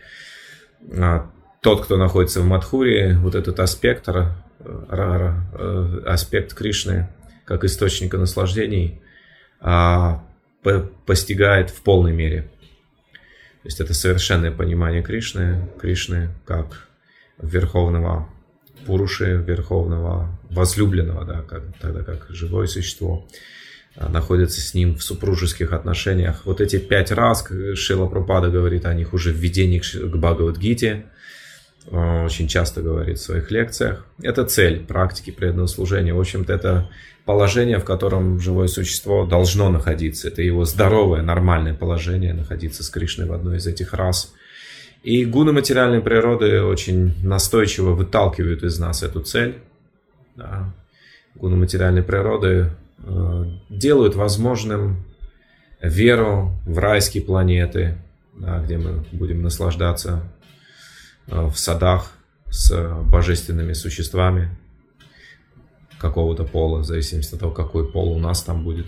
[0.98, 1.30] А,
[1.62, 7.10] тот, кто находится в Мадхурии, вот этот аспект, э, аспект Кришны,
[7.46, 9.00] как источника наслаждений,
[9.62, 10.24] а,
[11.06, 12.50] постигает в полной мере.
[13.66, 16.88] То есть это совершенное понимание Кришны, Кришны как
[17.42, 18.30] верховного
[18.86, 23.28] Пуруши, верховного возлюбленного, да, как, тогда как живое существо
[23.96, 26.46] а, находится с ним в супружеских отношениях.
[26.46, 31.08] Вот эти пять раз Шила Пропада говорит о них уже в введении к Бхагавадгите,
[31.92, 34.06] очень часто говорит в своих лекциях.
[34.22, 36.14] Это цель практики преданного служения.
[36.14, 36.90] В общем-то, это
[37.26, 40.28] положение, в котором живое существо должно находиться.
[40.28, 44.34] Это его здоровое, нормальное положение, находиться с Кришной в одной из этих рас.
[45.04, 49.60] И гуны материальной природы очень настойчиво выталкивают из нас эту цель.
[50.36, 50.74] Да.
[51.36, 52.72] Гуны материальной природы
[53.04, 55.04] э, делают возможным
[55.82, 57.98] веру в райские планеты,
[58.34, 60.35] да, где мы будем наслаждаться э,
[61.28, 62.12] в садах
[62.50, 62.72] с
[63.04, 64.56] божественными существами,
[65.98, 68.88] какого-то пола, в зависимости от того, какой пол у нас там будет.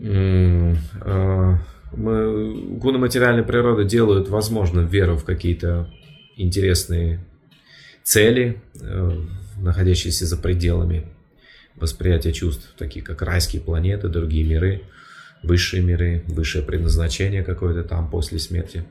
[0.00, 1.58] А,
[1.92, 5.90] мы, гуны материальной природы делают возможным веру в какие-то
[6.36, 7.24] интересные
[8.02, 9.20] цели, э,
[9.58, 11.06] находящиеся за пределами
[11.76, 14.82] восприятия чувств, такие как райские планеты, другие миры,
[15.42, 18.84] высшие миры, высшее предназначение какое-то там после смерти.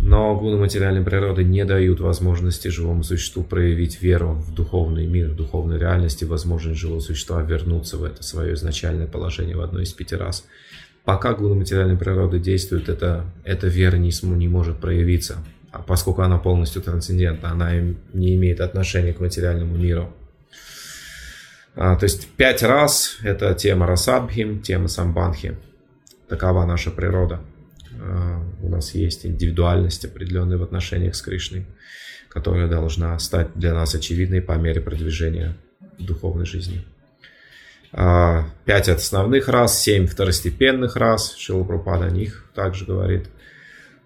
[0.00, 5.36] Но гуны материальной природы не дают возможности живому существу проявить веру в духовный мир, в
[5.36, 10.14] духовной реальности, возможность живого существа вернуться в это свое изначальное положение в одной из пяти
[10.14, 10.44] раз.
[11.04, 15.38] Пока гуны материальной природы действуют, это, эта вера не, не может проявиться,
[15.70, 17.72] а поскольку она полностью трансцендентна, она
[18.12, 20.12] не имеет отношения к материальному миру.
[21.76, 25.56] А, то есть пять раз это тема Расадбхим, тема Самбанхи.
[26.28, 27.40] Такова наша природа.
[28.04, 31.66] А, у нас есть индивидуальность определенная в отношениях с Кришной,
[32.28, 35.56] которая должна стать для нас очевидной по мере продвижения
[35.98, 36.84] духовной жизни.
[37.92, 41.34] а, пять основных рас, семь второстепенных рас.
[41.36, 43.28] Шилапрапада о них также говорит.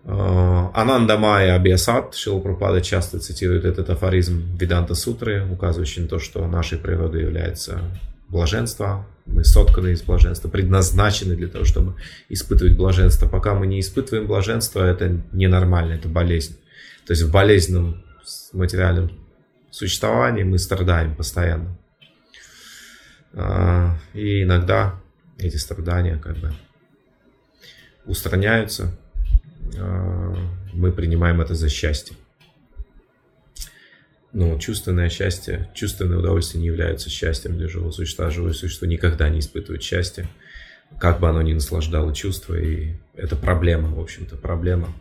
[0.04, 6.46] А, Ананда Майя Абиасат, Шилапрапада часто цитирует этот афоризм Виданта Сутры, указывающий на то, что
[6.46, 7.80] нашей природой является
[8.28, 11.94] блаженство, мы сотканы из блаженства, предназначены для того, чтобы
[12.28, 13.28] испытывать блаженство.
[13.28, 16.56] Пока мы не испытываем блаженство, это ненормально, это болезнь.
[17.06, 18.02] То есть в болезненном
[18.52, 19.10] материальном
[19.70, 21.76] существовании мы страдаем постоянно.
[23.34, 25.00] А, и иногда
[25.38, 26.52] эти страдания как бы
[28.06, 28.96] устраняются.
[29.78, 30.34] А,
[30.72, 32.16] мы принимаем это за счастье.
[34.32, 38.30] Но чувственное счастье, чувственное удовольствие не является счастьем для живого существа.
[38.30, 40.28] Живое существо никогда не испытывает счастья,
[40.98, 42.54] как бы оно ни наслаждало чувства.
[42.54, 44.94] И это проблема, в общем-то, проблема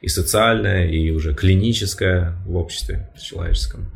[0.00, 3.90] и социальная, и уже клиническая в обществе человеческом.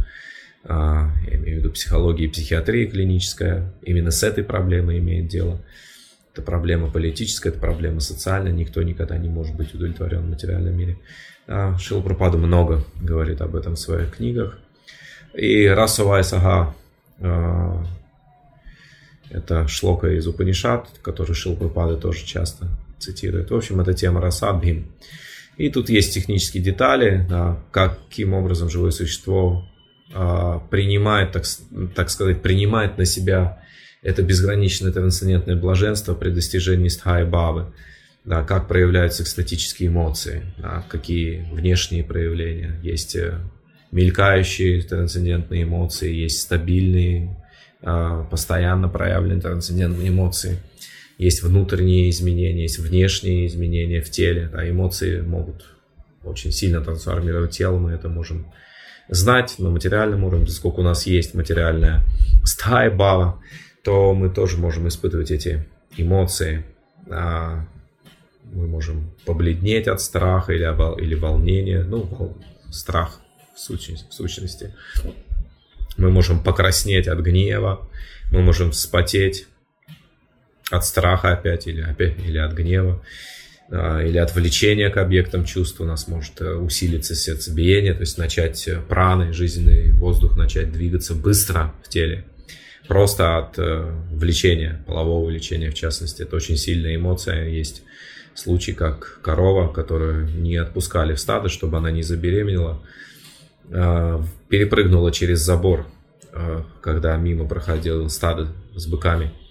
[0.64, 5.60] А, я имею в виду психология и психиатрия клиническая, именно с этой проблемой имеет дело.
[6.32, 10.98] Это проблема политическая, это проблема социальная, никто никогда не может быть удовлетворен в материальном мире.
[11.46, 14.58] А, Шилпрапада много говорит об этом в своих книгах.
[15.36, 16.74] И расовая сага
[17.20, 17.84] а,
[19.30, 22.68] это шлока из Упанишат, который Шилпрапада тоже часто
[22.98, 23.50] цитирует.
[23.50, 24.86] В общем, это тема Расадбхим.
[25.56, 29.68] И тут есть технические детали, да, каким образом живое существо
[30.12, 31.44] а, принимает, так,
[31.94, 33.60] так сказать, принимает на себя
[34.02, 37.72] это безграничное трансцендентное блаженство при достижении стхай бавы,
[38.24, 42.78] да, как проявляются экстатические эмоции, да, какие внешние проявления.
[42.82, 43.38] Есть э,
[43.94, 47.36] мелькающие трансцендентные эмоции, есть стабильные,
[47.80, 50.58] а, постоянно проявленные трансцендентные эмоции,
[51.16, 54.50] есть внутренние изменения, есть внешние изменения в теле.
[54.52, 55.64] Да, эмоции могут
[56.24, 58.52] очень сильно трансформировать тело, мы это можем
[59.08, 62.02] знать на материальном уровне, поскольку у нас есть материальная
[62.42, 63.40] стая бава,
[63.84, 66.64] то мы тоже можем испытывать эти эмоции.
[67.08, 67.64] А,
[68.42, 70.64] мы можем побледнеть от страха или,
[71.00, 72.36] или волнения, ну,
[72.72, 73.20] страх
[73.54, 74.74] в сущности.
[75.96, 77.88] Мы можем покраснеть от гнева,
[78.30, 79.46] мы можем вспотеть
[80.70, 83.02] от страха опять или, опять, или от гнева.
[83.70, 88.68] А, или отвлечение к объектам чувств у нас может э, усилиться сердцебиение, то есть начать
[88.68, 92.26] э, праны, жизненный воздух начать двигаться быстро в теле.
[92.88, 96.22] Просто от э, влечения, полового влечения в частности.
[96.22, 97.48] Это очень сильная эмоция.
[97.48, 97.82] Есть
[98.34, 102.82] случаи, как корова, которую не отпускали в стадо, чтобы она не забеременела,
[103.68, 105.86] перепрыгнула через забор,
[106.80, 109.32] когда мимо проходил стадо с быками–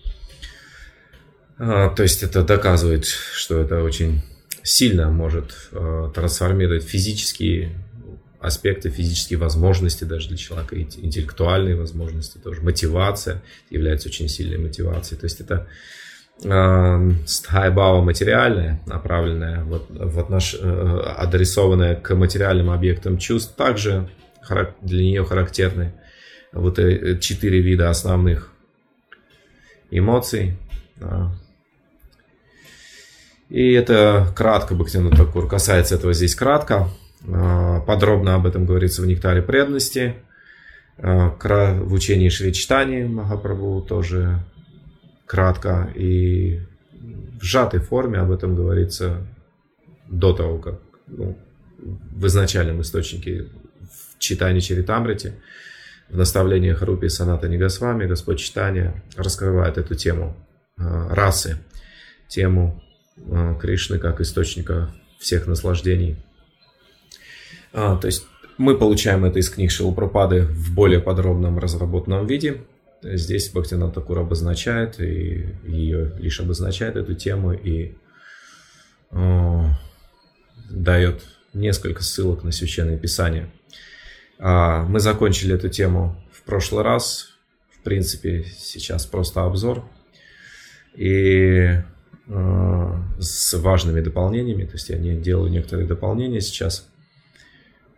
[1.58, 4.22] а, то есть это доказывает, что это очень
[4.64, 5.70] сильно может
[6.14, 7.76] трансформировать физические
[8.40, 12.62] аспекты, физические возможности даже для человека, интеллектуальные возможности тоже.
[12.62, 15.20] Мотивация является очень сильной мотивацией.
[15.20, 15.68] То есть это
[16.44, 20.56] э, стайбава материальная, направленная, вот, в отнош...
[20.60, 24.10] Э, адресованная к материальным объектам чувств, также
[24.82, 25.94] для нее характерны
[26.52, 28.52] вот э, четыре вида основных
[29.92, 30.58] эмоций,
[33.50, 36.90] и это кратко Бхактивинод Такур касается этого здесь кратко.
[37.32, 40.16] А, подробно об этом говорится в «Нектаре преданности».
[40.98, 44.44] В учении Шри Читани Махапрабху тоже
[45.34, 46.62] кратко и
[47.42, 49.26] в сжатой форме об этом говорится
[50.08, 51.36] до того, как ну,
[51.80, 53.48] в изначальном источнике
[53.82, 55.34] в читании Чаритамрити,
[56.08, 60.38] в наставлениях Рупи Саната Нигасвами, Господь Читания раскрывает эту тему
[60.78, 61.58] а, расы,
[62.28, 62.84] тему
[63.18, 66.16] а, Кришны как источника всех наслаждений.
[67.74, 68.28] А, то есть
[68.60, 72.62] мы получаем это из книг Шилупрапады в более подробном разработанном виде.
[73.04, 77.96] Здесь Бхактинат Такур обозначает, и ее лишь обозначает эту тему и
[79.12, 79.64] э,
[80.70, 83.52] дает несколько ссылок на Священное Писание.
[84.40, 87.30] А, мы закончили эту тему в прошлый раз.
[87.80, 89.84] В принципе, сейчас просто обзор.
[90.96, 91.84] И
[92.28, 96.88] Э, с важными дополнениями, то есть я не делаю некоторые дополнения сейчас.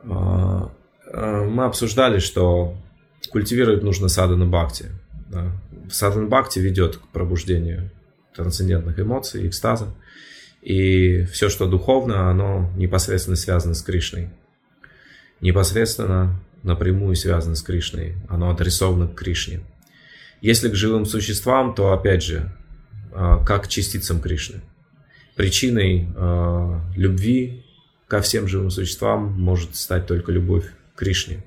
[0.01, 0.67] Э,
[1.11, 2.75] э, мы обсуждали, что
[3.31, 4.85] культивировать нужно садана бхакти.
[5.29, 5.51] Да.
[5.89, 7.91] Садана бхакти ведет к пробуждению
[8.35, 9.93] трансцендентных эмоций, экстаза.
[10.61, 14.29] И все, что духовно, оно непосредственно связано с Кришной.
[15.41, 18.15] Непосредственно напрямую связано с Кришной.
[18.27, 19.61] Оно адресовано к Кришне.
[20.41, 22.51] Если к живым существам, то опять же,
[23.11, 24.61] а, как частицам Кришны.
[25.35, 27.63] Причиной а, любви
[28.07, 31.43] ко всем живым существам может стать только любовь к Кришне,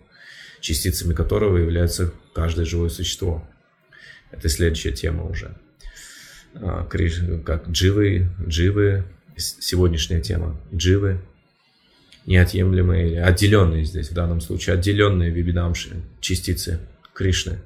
[0.60, 3.46] частицами которого является каждое живое существо.
[4.30, 5.56] Это следующая тема уже.
[6.54, 6.84] А,
[7.44, 9.04] как дживы, дживы,
[9.36, 11.20] сегодняшняя тема, дживы,
[12.26, 16.80] неотъемлемые или отделенные здесь в данном случае, отделенные вибидамши, частицы
[17.14, 17.58] Кришны.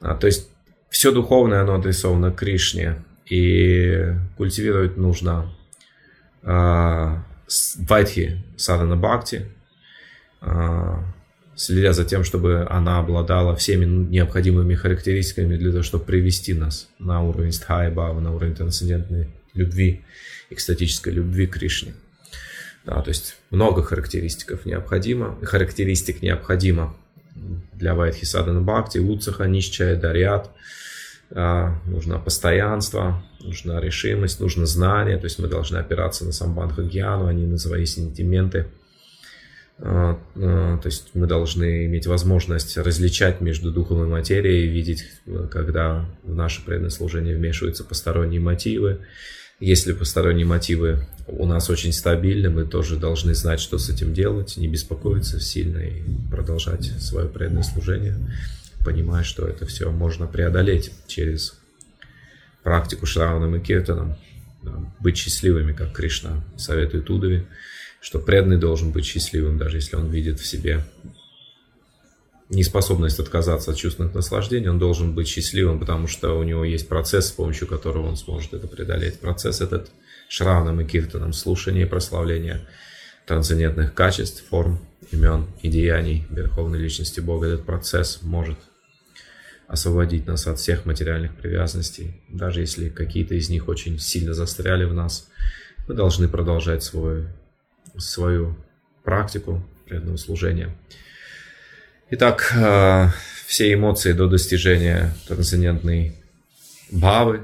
[0.00, 0.48] А, то есть
[0.88, 5.52] все духовное, оно адресовано Кришне, и культивировать нужно
[6.42, 7.24] а,
[7.76, 9.46] Вайтхи Садана Бхакти,
[10.40, 11.04] а,
[11.60, 17.22] следя за тем, чтобы она обладала всеми необходимыми характеристиками для того, чтобы привести нас на
[17.22, 20.00] уровень стхайба, на уровень трансцендентной любви,
[20.48, 21.92] экстатической любви к Кришне.
[22.86, 26.96] Да, то есть много характеристиков необходимо, характеристик необходимо
[27.74, 30.50] для Вайтхи Садана Бхакти, Уцаха, Нищая, Дарьят.
[31.30, 37.26] А, нужно постоянство, нужна решимость, нужно знание, то есть мы должны опираться на самбанха гьяну,
[37.26, 38.66] а не на свои сентименты.
[39.82, 45.04] А, а, то есть мы должны иметь возможность различать между духом и материей, видеть,
[45.50, 49.00] когда в наше преданное служение вмешиваются посторонние мотивы,
[49.60, 54.56] если посторонние мотивы у нас очень стабильны, мы тоже должны знать, что с этим делать,
[54.56, 58.16] не беспокоиться сильно и продолжать свое преданное служение,
[58.84, 61.58] понимая, что это все можно преодолеть через
[62.62, 64.16] практику Шраваном и Киртаном,
[64.98, 67.46] быть счастливыми, как Кришна советует Удави,
[68.00, 70.84] что преданный должен быть счастливым, даже если он видит в себе
[72.48, 77.28] неспособность отказаться от чувственных наслаждений, он должен быть счастливым, потому что у него есть процесс,
[77.28, 79.20] с помощью которого он сможет это преодолеть.
[79.20, 79.90] Процесс этот
[80.28, 82.66] шравном и киртаном, слушание и прославление
[83.26, 84.80] трансцендентных качеств, форм,
[85.12, 87.46] имен и деяний Верховной Личности Бога.
[87.46, 88.58] Этот процесс может
[89.68, 94.92] освободить нас от всех материальных привязанностей, даже если какие-то из них очень сильно застряли в
[94.92, 95.28] нас.
[95.86, 97.26] Мы должны продолжать свой,
[98.00, 98.56] свою
[99.04, 100.70] практику преданного служения.
[102.10, 103.08] Итак, э,
[103.46, 106.16] все эмоции до достижения трансцендентной
[106.90, 107.42] бавы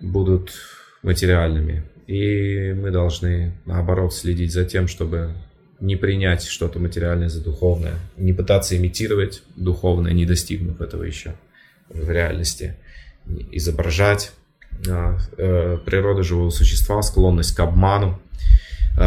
[0.00, 0.54] будут
[1.02, 1.84] материальными.
[2.06, 5.34] И мы должны, наоборот, следить за тем, чтобы
[5.80, 11.34] не принять что-то материальное за духовное, не пытаться имитировать духовное, не достигнув этого еще
[11.88, 12.76] в реальности,
[13.52, 14.32] изображать
[14.88, 18.20] а, э, природа живого существа, склонность к обману,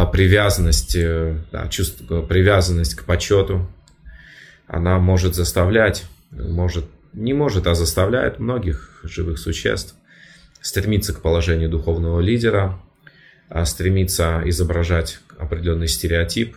[0.05, 3.69] привязанность, э, да, чувство, привязанность к почету,
[4.67, 9.95] она может заставлять, может, не может, а заставляет многих живых существ
[10.61, 12.79] стремиться к положению духовного лидера,
[13.49, 16.55] а стремиться изображать определенный стереотип,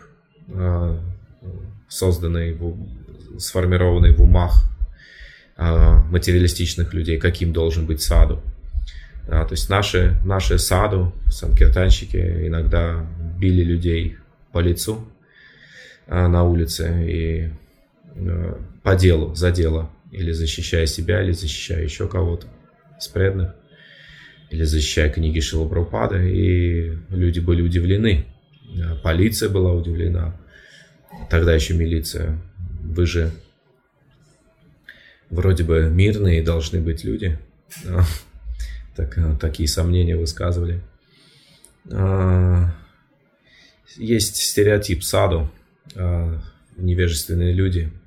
[1.89, 2.57] созданный,
[3.39, 4.63] сформированный в умах
[5.57, 8.43] материалистичных людей, каким должен быть саду.
[9.27, 13.07] Да, то есть наши, наши саду, санкиртанщики иногда
[13.39, 14.19] били людей
[14.53, 15.09] по лицу
[16.07, 17.51] на улице и
[18.15, 22.47] Э, по делу, за дело, или защищая себя, или защищая еще кого-то
[22.99, 23.13] из
[24.51, 28.27] или защищая книги Шилабрупада, и люди были удивлены,
[28.77, 30.39] э, полиция была удивлена,
[31.29, 32.39] тогда еще милиция,
[32.83, 33.33] вы же
[35.31, 37.39] вроде бы мирные должны быть люди,
[38.97, 40.81] так, э, такие сомнения высказывали.
[43.97, 45.51] Есть стереотип саду,
[46.77, 47.93] невежественные люди–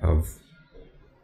[0.00, 0.22] а,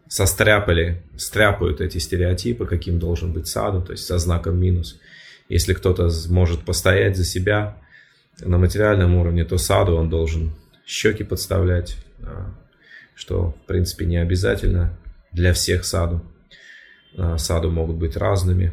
[0.09, 5.01] состряпали, стряпают эти стереотипы, каким должен быть саду, то есть со знаком минус.
[5.49, 7.77] Если кто-то может постоять за себя
[8.41, 10.53] на материальном уровне, то саду он должен
[10.87, 12.55] щеки подставлять, а,
[13.15, 14.97] что в принципе не обязательно
[15.33, 16.23] для всех саду.
[17.17, 18.73] А, саду могут быть разными.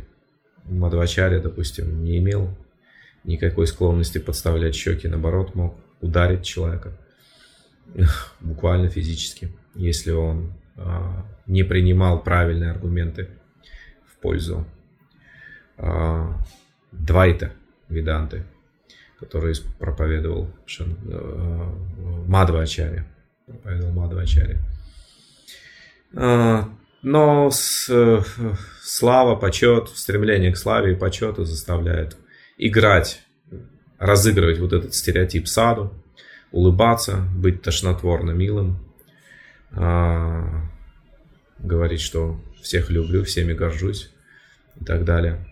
[0.65, 2.49] Мадвачаря, допустим, не имел
[3.23, 6.97] никакой склонности подставлять щеки, наоборот, мог ударить человека
[8.41, 13.29] буквально физически если он а, не принимал правильные аргументы
[14.05, 14.65] в пользу
[15.77, 16.39] а,
[16.91, 17.51] Двайта
[17.89, 18.43] Виданты,
[19.19, 21.75] который проповедовал Шан, а,
[22.27, 23.05] Мадвачари.
[23.45, 24.57] Проповедовал Мадвачари.
[27.03, 27.89] Но с,
[28.81, 32.15] слава, почет, стремление к славе и почету заставляет
[32.57, 33.21] играть,
[33.99, 35.93] разыгрывать вот этот стереотип саду,
[36.51, 38.79] улыбаться, быть тошнотворно милым,
[39.71, 40.69] а,
[41.59, 44.09] говорить, что всех люблю, всеми горжусь
[44.79, 45.45] и так далее.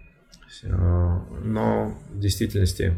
[0.64, 2.96] Но в действительности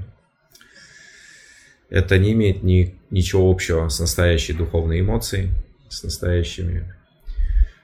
[1.89, 5.49] это не имеет ни, ничего общего с настоящей духовной эмоцией,
[5.89, 6.93] с настоящими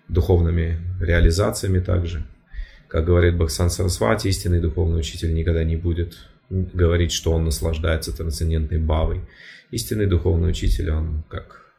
[0.10, 2.24] духовными реализациями также.
[2.88, 6.18] Как говорит Бхаксан Сарасвати, истинный духовный учитель никогда не будет
[6.49, 9.22] говорить, что он наслаждается трансцендентной бавой.
[9.72, 11.70] Истинный духовный учитель, он как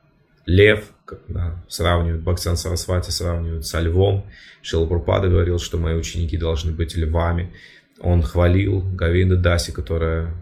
[0.46, 4.26] лев, как да, сравнивают, Бхактан Сарасвати сравнивают со львом.
[4.62, 7.52] Шилапурпада говорил, что мои ученики должны быть львами.
[8.00, 10.32] Он хвалил Гавинда Даси, которая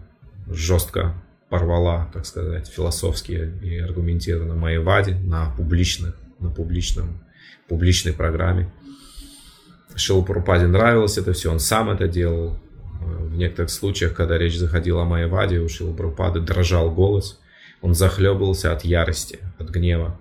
[0.47, 1.13] жестко
[1.49, 7.19] порвала, так сказать, философские и аргументированно мои вади на публичных, на публичном,
[7.69, 8.69] публичной программе.
[9.95, 12.57] Шилапурпаде нравилось это все, он сам это делал.
[13.01, 17.39] В некоторых случаях, когда речь заходила о Майяваде, у Шилапурпады дрожал голос,
[17.81, 20.19] он захлебывался от ярости, от гнева.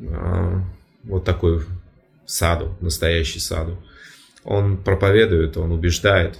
[0.00, 0.62] А,
[1.04, 1.62] вот такой
[2.26, 3.82] саду, настоящий саду.
[4.44, 6.38] Он проповедует, он убеждает,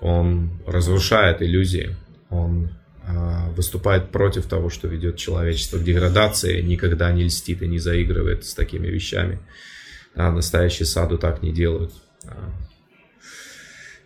[0.00, 1.96] он разрушает иллюзии,
[2.30, 2.70] он
[3.56, 8.54] выступает против того, что ведет человечество к деградации, никогда не льстит и не заигрывает с
[8.54, 9.38] такими вещами.
[10.14, 11.92] А настоящие саду так не делают.
[12.26, 12.50] А,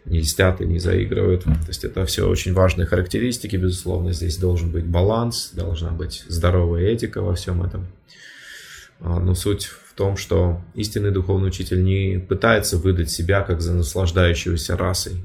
[0.04, 1.44] не льстят и не заигрывают.
[1.44, 4.12] То есть это все очень важные характеристики, безусловно.
[4.12, 7.86] Здесь должен быть баланс, должна быть здоровая этика во всем этом.
[9.00, 13.74] А, но суть в том, что истинный духовный учитель не пытается выдать себя как за
[13.74, 15.24] наслаждающегося расой.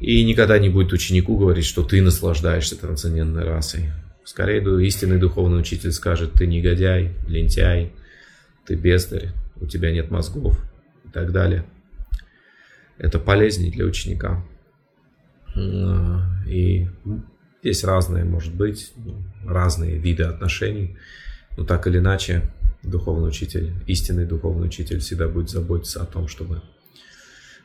[0.00, 3.90] И никогда не будет ученику говорить, что ты наслаждаешься трансцендентной расой.
[4.24, 7.92] Скорее, истинный духовный учитель скажет, ты негодяй, лентяй,
[8.66, 10.60] ты бездарь, у тебя нет мозгов
[11.04, 11.64] и так далее.
[12.98, 14.44] Это полезнее для ученика.
[16.46, 16.88] И
[17.62, 18.92] здесь разные, может быть,
[19.44, 20.96] разные виды отношений.
[21.56, 22.50] Но так или иначе,
[22.82, 26.62] духовный учитель, истинный духовный учитель всегда будет заботиться о том, чтобы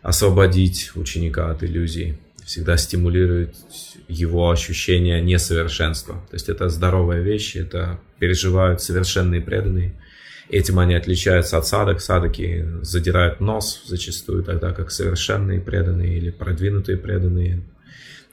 [0.01, 3.55] освободить ученика от иллюзий, всегда стимулирует
[4.07, 6.15] его ощущение несовершенства.
[6.29, 9.93] То есть это здоровая вещь, это переживают совершенные преданные.
[10.49, 12.01] Этим они отличаются от садок.
[12.01, 17.63] Садаки задирают нос зачастую, тогда как совершенные преданные или продвинутые преданные,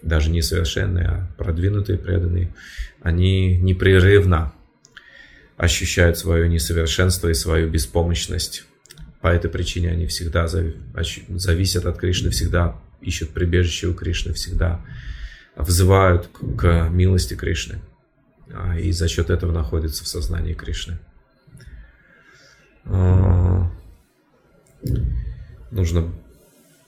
[0.03, 2.55] даже не совершенные, а продвинутые преданные,
[3.01, 4.53] они непрерывно
[5.57, 8.65] ощущают свое несовершенство и свою беспомощность.
[9.21, 14.81] По этой причине они всегда зависят от Кришны, всегда ищут прибежище у Кришны, всегда
[15.57, 17.81] взывают к милости Кришны.
[18.53, 20.99] А, и за счет этого находятся в сознании Кришны.
[22.85, 23.71] А,
[25.71, 26.13] нужно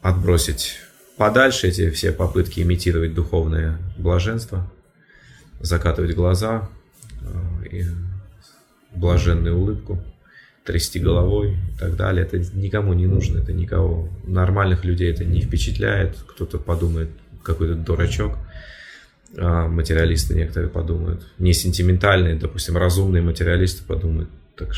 [0.00, 0.78] отбросить
[1.16, 4.70] подальше эти все попытки имитировать духовное блаженство,
[5.60, 6.68] закатывать глаза
[7.20, 7.84] а, и
[8.94, 10.02] блаженную улыбку,
[10.64, 12.24] трясти головой и так далее.
[12.24, 14.08] Это никому не нужно, это никого.
[14.24, 16.16] Нормальных людей это не впечатляет.
[16.26, 17.08] Кто-то подумает,
[17.42, 18.36] какой-то дурачок.
[19.36, 21.26] А материалисты некоторые подумают.
[21.38, 24.72] Не сентиментальные, допустим, разумные материалисты подумают, так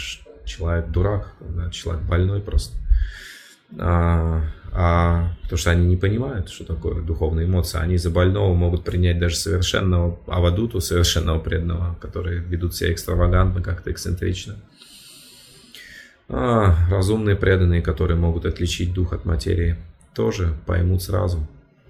[0.44, 1.32] человек дурак,
[1.72, 2.76] человек больной просто.
[3.78, 7.78] А, а, потому что они не понимают, что такое духовные эмоции.
[7.78, 13.90] Они за больного могут принять даже совершенного авадуту, совершенного преданного, которые ведут себя экстравагантно, как-то
[13.90, 14.56] эксцентрично.
[16.28, 19.76] А, разумные преданные, которые могут отличить дух от материи,
[20.14, 21.46] тоже поймут сразу,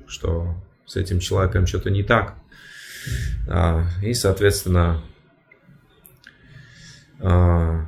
[0.06, 0.54] что
[0.86, 2.34] с этим человеком что-то не так.
[3.48, 5.02] А, и, соответственно,
[7.20, 7.86] а,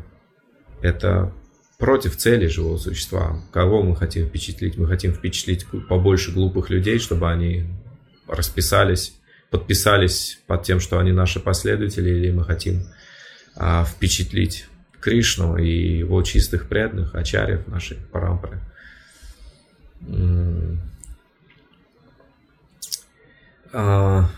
[0.82, 1.32] это
[1.78, 3.40] против цели живого существа.
[3.52, 4.76] Кого мы хотим впечатлить?
[4.76, 7.66] Мы хотим впечатлить побольше глупых людей, чтобы они
[8.28, 9.14] расписались,
[9.50, 12.86] подписались под тем, что они наши последователи, или мы хотим
[13.56, 14.66] а, впечатлить
[15.06, 18.58] Кришну и его чистых преданных, ачарьев нашей парампры.
[23.72, 24.28] А,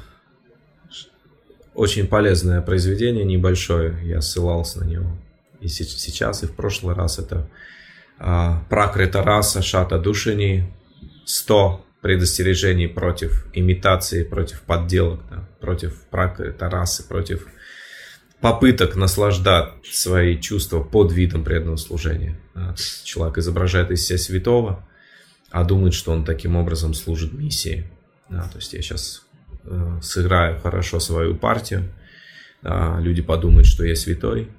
[1.72, 5.16] очень полезное произведение, небольшое, я ссылался на него
[5.60, 7.48] и сейчас, и в прошлый раз это
[8.18, 10.70] а, Пракрита раса Шата Душини,
[11.24, 17.46] 100 предостережений против имитации, против подделок, да, против Пракрита расы, против
[18.40, 22.38] попыток наслаждать свои чувства под видом преданного служения.
[23.04, 24.86] Человек изображает из себя святого,
[25.50, 27.90] а думает, что он таким образом служит миссии.
[28.28, 29.24] Да, то есть я сейчас
[29.64, 31.84] э, сыграю хорошо свою партию,
[32.60, 34.50] да, люди подумают, что я святой,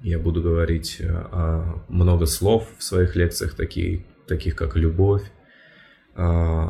[0.00, 5.22] я буду говорить э, много слов в своих лекциях, такие, таких как любовь,
[6.14, 6.66] э,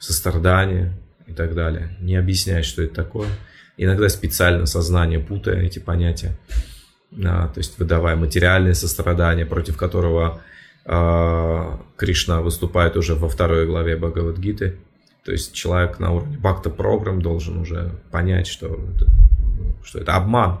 [0.00, 0.98] сострадание
[1.28, 1.96] и так далее.
[2.00, 3.28] Не объясняй, что это такое–
[3.76, 6.36] иногда специально сознание путая эти понятия,
[7.24, 10.40] а, то есть выдавая материальное сострадание, против которого
[10.84, 14.78] а, Кришна выступает уже во второй главе Бхагавадгиты.
[15.24, 18.78] То есть человек на уровне бхакта программ должен уже понять, что,
[19.82, 20.60] что это обман.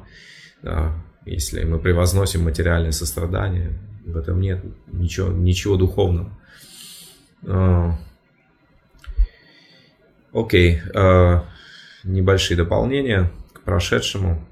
[1.26, 6.30] Если мы превозносим материальное сострадание, в этом нет ничего, ничего духовного.
[7.46, 7.98] А,
[10.32, 10.80] окей.
[10.94, 11.44] Okay
[12.04, 14.46] небольшие дополнения к прошедшему.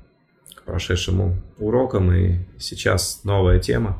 [0.54, 2.12] к прошедшему урокам.
[2.12, 3.98] И сейчас новая тема.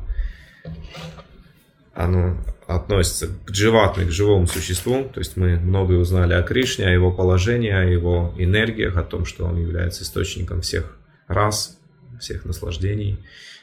[1.93, 2.37] Оно
[2.67, 5.03] относится к дживатме, к живому существу.
[5.13, 9.25] То есть мы многое узнали о Кришне, о его положении, о его энергиях, о том,
[9.25, 10.97] что он является источником всех
[11.27, 11.77] рас,
[12.19, 13.19] всех наслаждений,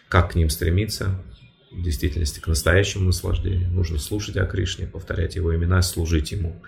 [0.08, 1.18] как к ним стремиться,
[1.70, 3.70] в действительности к настоящему наслаждению.
[3.70, 6.60] Нужно слушать о Кришне, повторять его имена, служить ему,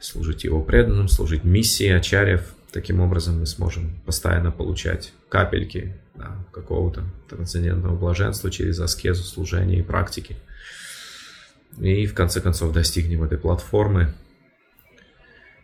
[0.00, 2.54] служить его преданным, служить миссии ачарьев.
[2.72, 9.82] Таким образом мы сможем постоянно получать капельки да, какого-то трансцендентного блаженства через аскезу, служение и
[9.82, 10.36] практики.
[11.78, 14.14] И в конце концов достигнем этой платформы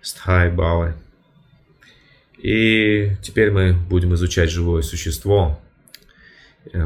[0.01, 0.95] Стхай Бавы.
[2.39, 5.61] И теперь мы будем изучать живое существо,
[6.72, 6.78] э,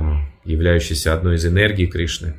[0.44, 2.34] являющееся одной из энергий Кришны.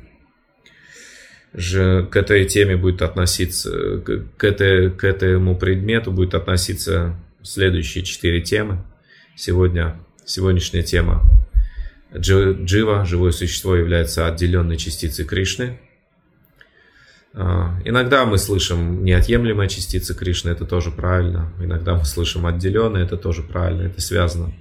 [1.52, 8.40] Же к этой теме будет относиться, к, этой, к этому предмету будет относиться следующие четыре
[8.40, 8.84] темы.
[9.34, 11.22] Сегодня, сегодняшняя тема
[12.14, 15.80] Джива, живое существо, является отделенной частицей Кришны–
[17.32, 21.52] а, иногда мы слышим неотъемлемая частица Кришны, это тоже правильно.
[21.60, 23.82] Иногда мы слышим отделенные, это тоже правильно.
[23.82, 24.52] Это связано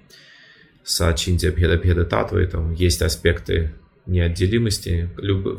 [0.83, 2.47] с Ачинтия Бхеда Бхеда Татвой.
[2.47, 3.73] Там есть аспекты
[4.10, 5.10] неотделимости.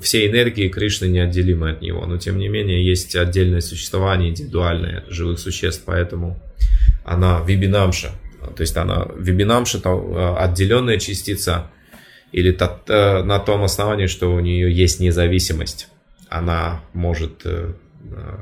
[0.03, 5.39] Все энергии Кришны неотделимы от него, но тем не менее есть отдельное существование индивидуальное живых
[5.39, 6.41] существ, поэтому
[7.05, 8.13] она вибинамша.
[8.57, 11.71] То есть она вибинамша, а, отделенная частица,
[12.33, 15.89] или э, на том основании, что у нее есть независимость
[16.31, 17.73] она может э,
[18.05, 18.39] э,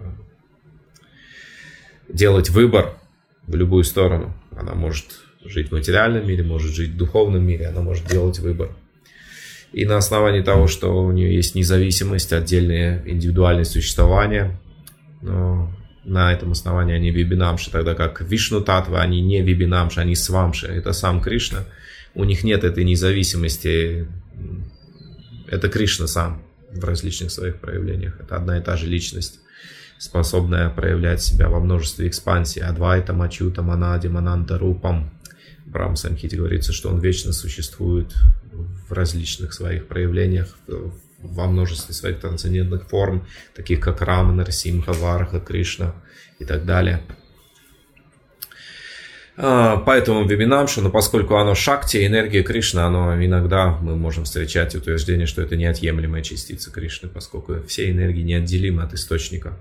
[2.08, 2.98] делать выбор
[3.46, 4.34] в любую сторону.
[4.54, 5.06] Она может
[5.42, 8.70] жить в материальном мире, может жить в духовном мире, она может делать выбор.
[9.72, 14.58] И на основании того, что у нее есть независимость, отдельное индивидуальное существование,
[15.20, 15.70] но
[16.04, 20.92] на этом основании они вибинамши, тогда как Вишну Татва, они не вибинамши, они свамши, это
[20.92, 21.64] сам Кришна.
[22.14, 24.08] У них нет этой независимости,
[25.46, 26.42] это Кришна сам
[26.72, 28.18] в различных своих проявлениях.
[28.20, 29.40] Это одна и та же личность,
[29.98, 32.60] способная проявлять себя во множестве экспансий.
[32.60, 35.10] Адвайта, Мачута, Манади, Мананта, Рупам.
[35.66, 38.14] Брам Самхите говорится, что он вечно существует
[38.88, 40.56] в различных своих проявлениях,
[41.18, 45.94] во множестве своих трансцендентных форм, таких как Рама, Нарсимха, Варха, Кришна
[46.38, 47.02] и так далее.
[49.40, 55.26] А, поэтому вебинамша, но поскольку оно шакти, энергия Кришны, оно иногда мы можем встречать утверждение,
[55.26, 59.56] что это неотъемлемая частица Кришны, поскольку все энергии неотделимы от источника.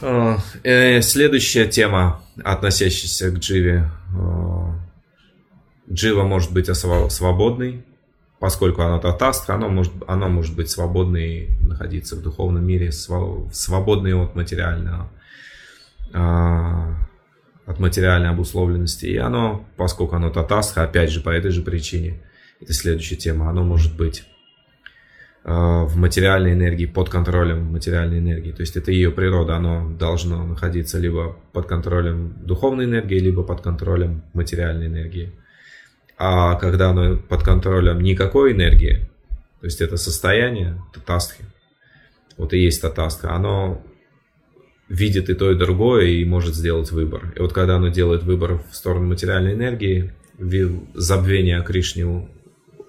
[0.00, 3.90] А, э, следующая тема, относящаяся к Дживе.
[5.90, 7.84] А, Джива может быть свободной,
[8.38, 14.34] поскольку она татастха, оно может, оно может быть свободной, находиться в духовном мире, свободной от
[14.34, 15.10] материального
[17.70, 19.06] от материальной обусловленности.
[19.06, 22.20] И оно, поскольку оно татастха, опять же, по этой же причине,
[22.60, 24.24] это следующая тема, оно может быть
[25.44, 28.52] э, в материальной энергии, под контролем материальной энергии.
[28.52, 33.60] То есть это ее природа, оно должно находиться либо под контролем духовной энергии, либо под
[33.60, 35.32] контролем материальной энергии.
[36.22, 39.08] А когда оно под контролем никакой энергии,
[39.60, 41.44] то есть это состояние татастхи,
[42.36, 43.82] вот и есть татастха, оно
[44.90, 47.32] видит и то, и другое, и может сделать выбор.
[47.36, 50.12] И вот когда оно делает выбор в сторону материальной энергии,
[50.92, 52.28] забвение о Кришне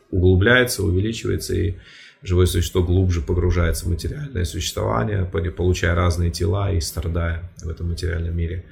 [0.09, 1.75] углубляется, увеличивается, и
[2.21, 8.35] живое существо глубже погружается в материальное существование, получая разные тела и страдая в этом материальном
[8.35, 8.65] мире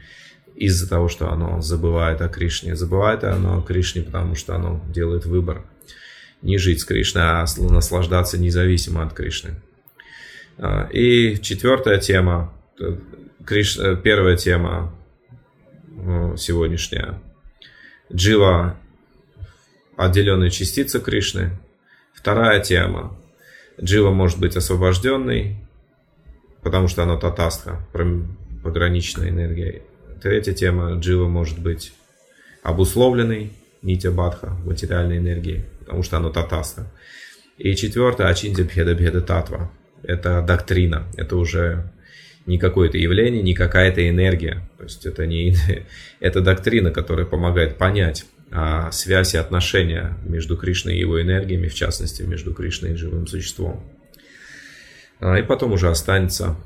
[0.60, 2.76] из-за того, что оно забывает о Кришне.
[2.76, 5.66] Забывает оно о Кришне, потому что оно делает выбор
[6.42, 9.62] не жить с Кришной, а наслаждаться независимо от Кришны.
[10.58, 12.54] А, и четвертая тема
[13.46, 13.78] Криш...
[13.78, 14.94] Э, первая тема
[15.98, 17.22] э, сегодняшняя.
[18.12, 18.78] Джива–
[19.98, 21.58] отделенная частица Кришны.
[22.14, 23.18] Вторая тема.
[23.82, 25.58] Джива может быть освобожденной,
[26.64, 27.88] потому что она татастха,
[28.62, 29.84] пограничная энергия.
[30.22, 30.96] Третья тема.
[31.00, 31.94] Джива может быть
[32.62, 36.92] обусловленной, нитя бадха, материальной энергией, потому что она татастха.
[37.58, 38.28] И четвертое.
[38.28, 39.72] Ачинди бхеда бхеда татва.
[40.04, 41.06] Это доктрина.
[41.16, 41.92] Это уже
[42.46, 44.70] не какое-то явление, не какая-то энергия.
[44.78, 45.56] То есть это не
[46.20, 51.76] это доктрина, которая помогает понять а, связь и отношения между Кришной и его энергиями, в
[51.76, 53.84] частности, между Кришной и живым существом.
[55.20, 56.58] А, и потом уже останется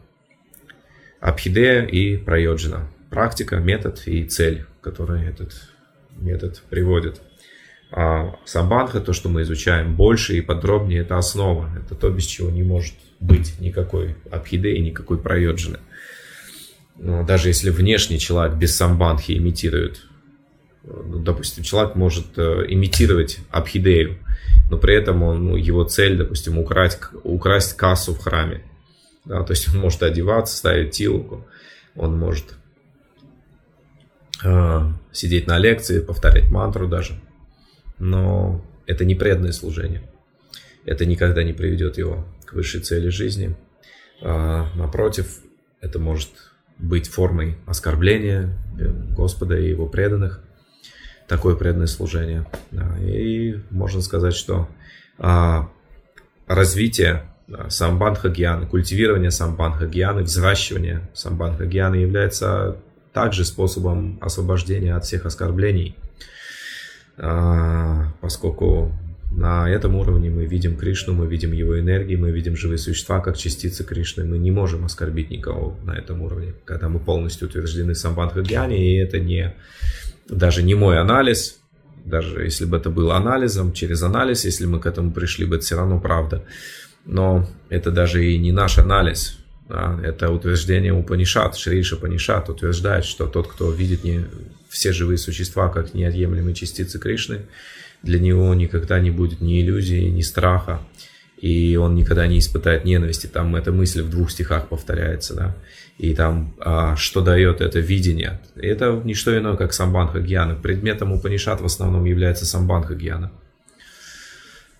[1.19, 2.89] Абхидея и Прайоджина.
[3.13, 5.53] Практика, метод и цель, который этот
[6.17, 7.21] метод приводит.
[7.91, 11.69] А самбанха, то, что мы изучаем больше и подробнее, это основа.
[11.77, 15.77] Это то, без чего не может быть никакой абхиды и никакой прайоджины.
[16.95, 20.07] Даже если внешний человек без самбанхи имитирует
[20.83, 24.17] ну, допустим, человек может э, имитировать Абхидею,
[24.71, 28.63] но при этом он, ну, его цель, допустим, украсть, украсть кассу в храме.
[29.23, 31.47] Да, то есть он может одеваться, ставить тилку,
[31.95, 32.55] он может
[35.11, 37.19] сидеть на лекции, повторять мантру даже.
[37.99, 40.03] Но это не преданное служение.
[40.85, 43.55] Это никогда не приведет его к высшей цели жизни.
[44.21, 45.39] А, напротив,
[45.81, 46.29] это может
[46.77, 48.57] быть формой оскорбления
[49.15, 50.41] Господа и его преданных
[51.27, 52.45] такое преданное служение.
[52.99, 54.67] И можно сказать, что
[55.17, 55.69] а,
[56.47, 57.23] развитие
[57.69, 62.77] самбанха гьяны, культивирование самбанха гьяны, взращивание самбанха гьяны является
[63.13, 65.95] также способом освобождения от всех оскорблений,
[67.17, 68.91] а, поскольку
[69.35, 73.37] на этом уровне мы видим Кришну, мы видим его энергии, мы видим живые существа как
[73.37, 74.25] частицы Кришны.
[74.25, 78.93] Мы не можем оскорбить никого на этом уровне, когда мы полностью утверждены в самбанха гьяне,
[78.93, 79.55] и это не
[80.29, 81.59] даже не мой анализ,
[82.05, 85.65] даже если бы это был анализом, через анализ, если мы к этому пришли бы, это
[85.65, 86.43] все равно правда.
[87.05, 89.39] Но это даже и не наш анализ,
[89.73, 94.23] да, это утверждение Упанишат, Шриша Панишат утверждает, что тот, кто видит не
[94.69, 97.47] все живые существа как неотъемлемые частицы Кришны,
[98.03, 100.79] для него никогда не будет ни иллюзии, ни страха,
[101.41, 103.25] и он никогда не испытает ненависти.
[103.25, 105.55] Там эта мысль в двух стихах повторяется, да.
[105.97, 108.41] И там, а, что дает это видение.
[108.55, 110.53] Это не что иное, как самбанха гьяна.
[110.53, 113.31] Предметом Упанишат в основном является самбанха гьяна.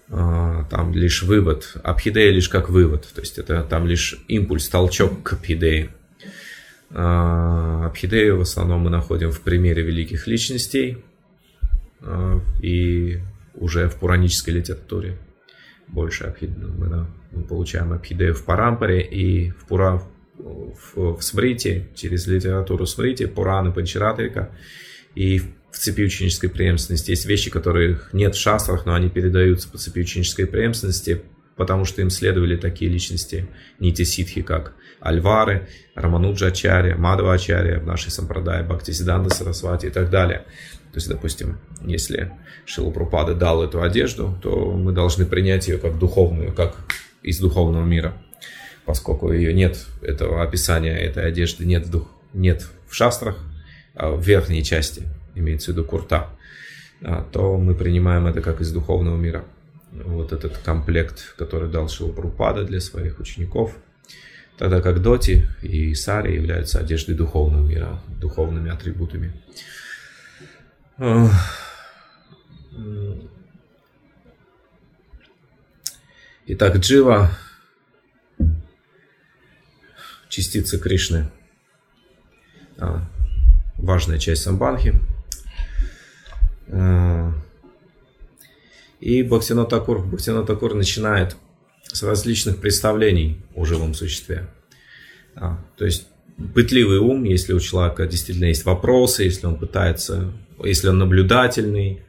[0.10, 1.76] А, там лишь вывод.
[1.84, 3.08] Абхидея лишь как вывод.
[3.14, 5.90] То есть это там лишь импульс, толчок к абхидее.
[6.92, 11.04] А, Абхидею в основном мы находим в примере великих личностей
[12.02, 13.20] а, и
[13.56, 15.18] уже в пуранической литературе
[15.88, 20.02] больше да, мы получаем Абхидею в Парампаре и в, Пура,
[20.38, 24.50] в, в Смрите, через литературу Смрити, Пураны, Панчаратрика
[25.16, 25.48] и в
[25.78, 27.12] цепи ученической преемственности.
[27.12, 31.24] Есть вещи, которых нет в шастрах, но они передаются по цепи ученической преемственности,
[31.56, 33.48] потому что им следовали такие личности
[33.80, 40.10] нити ситхи, как Альвары, Рамануджа Ачарья, Мадава Ачарья в нашей сампрадае, Бхактисиданта Сарасвати и так
[40.10, 40.46] далее.
[40.92, 42.32] То есть, допустим, если
[42.66, 46.78] Шилупрупада дал эту одежду, то мы должны принять ее как духовную, как
[47.24, 48.14] из духовного мира,
[48.86, 53.38] поскольку ее нет, этого описания этой одежды нет в, дух, нет в шастрах,
[53.96, 55.04] а в верхней части,
[55.36, 56.30] имеется в виду курта,
[57.02, 59.44] а, то мы принимаем это как из духовного мира.
[59.92, 63.76] Вот этот комплект, который дал Шилупрупада для своих учеников,
[64.58, 69.34] тогда как Доти и Сари являются одеждой духовного мира, духовными атрибутами.
[76.46, 77.32] Итак, Джива,
[80.28, 81.32] частица Кришны,
[82.78, 83.08] а,
[83.78, 85.00] важная часть самбанхи.
[86.74, 87.34] А,
[89.00, 91.36] и Бхактина Такур, Бхактина Такур начинает
[91.84, 94.48] с различных представлений о живом существе.
[95.36, 96.08] А, то есть
[96.54, 102.02] пытливый ум, если у человека действительно есть вопросы, если он пытается если он наблюдательный,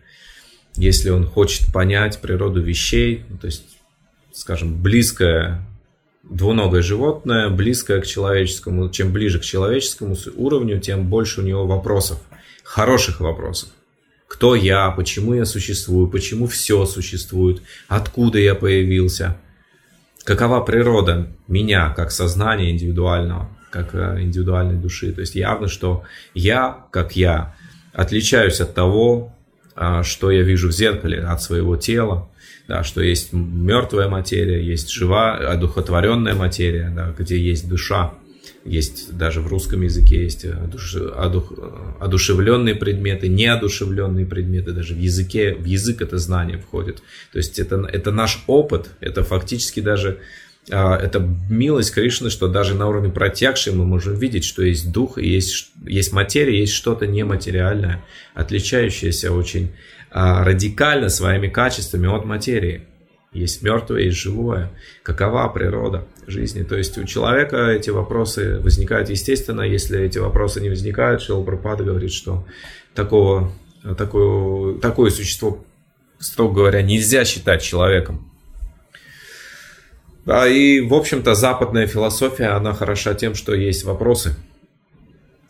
[0.77, 3.65] если он хочет понять природу вещей, то есть,
[4.33, 5.67] скажем, близкое
[6.23, 12.19] двуногое животное, близкое к человеческому, чем ближе к человеческому уровню, тем больше у него вопросов,
[12.63, 13.69] хороших вопросов.
[14.35, 19.37] Кто я, почему я существую, почему все существует, откуда я появился,
[20.25, 25.13] какова природа меня как сознания индивидуального, как э, индивидуальной души.
[25.13, 26.03] То есть явно, что
[26.35, 27.55] я, как я,
[27.93, 29.33] отличаюсь от того,
[29.77, 32.29] а, что я вижу в зеркале, от своего тела,
[32.67, 38.15] да, что есть мертвая материя, есть живая, одухотворенная материя, да, где есть душа,
[38.65, 41.53] есть даже в русском языке есть одуш, одух,
[42.01, 47.03] одушевленные предметы, неодушевленные предметы, даже в языке, в язык это знание входит.
[47.33, 50.21] То есть это, это наш опыт, это фактически даже
[50.71, 55.19] а, это милость Кришны, что даже на уровне протягшей мы можем видеть, что есть дух,
[55.19, 58.03] есть, есть материя, есть что-то нематериальное,
[58.35, 59.73] отличающееся очень
[60.11, 62.87] а, радикально своими качествами от материи.
[63.33, 64.71] Есть мертвое, есть живое.
[65.03, 66.63] Какова природа жизни?
[66.63, 69.63] То есть у человека эти вопросы возникают естественно.
[69.63, 72.47] Если эти вопросы не возникают, Шилпрапада говорит, что
[72.95, 73.53] такого,
[73.97, 75.65] такое, такое существо,
[76.19, 78.31] строго говоря, нельзя считать человеком.
[80.25, 84.35] Да, и, в общем-то, западная философия, она хороша тем, что есть вопросы.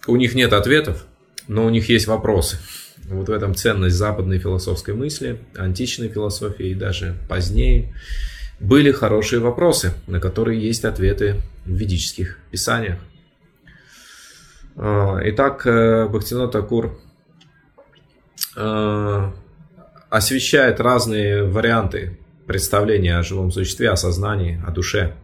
[0.07, 1.07] У них нет ответов,
[1.47, 2.59] но у них есть вопросы.
[3.05, 7.95] Вот в этом ценность западной философской мысли, античной философии и даже позднее.
[8.61, 12.99] Были хорошие вопросы, на которые есть ответы в ведических писаниях.
[14.77, 16.99] А, итак, э, Бхактинот Такур
[18.57, 19.33] э,
[20.11, 25.15] освещает разные варианты представления о живом существе, о сознании, о душе.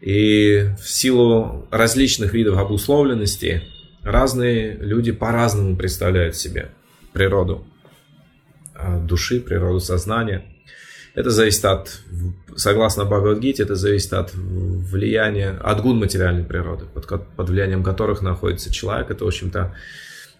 [0.00, 3.62] И в силу различных видов обусловленности
[4.02, 6.70] разные люди по-разному представляют себе
[7.12, 7.66] природу
[8.74, 10.44] э, души, природу сознания.
[11.14, 12.00] Это зависит от,
[12.56, 18.72] согласно Бхагавадгите, это зависит от влияния, от гун материальной природы, под, под влиянием которых находится
[18.72, 19.10] человек.
[19.10, 19.74] Это, в общем-то,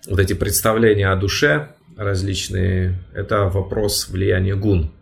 [0.09, 4.93] вот эти представления о душе различные, это вопрос влияния гун.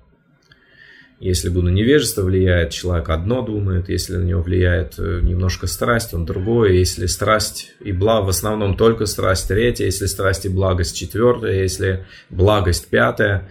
[1.18, 6.26] Если гуна невежество влияет, человек одно думает, если на него влияет э, немножко страсть, он
[6.26, 11.62] другое, если страсть и благо, в основном только страсть третья, если страсть и благость четвертая,
[11.62, 13.48] если благость пятая.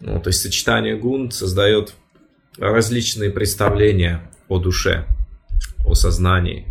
[0.00, 1.94] Ну, то есть сочетание гун создает
[2.58, 5.06] различные представления о душе,
[5.86, 6.66] о сознании.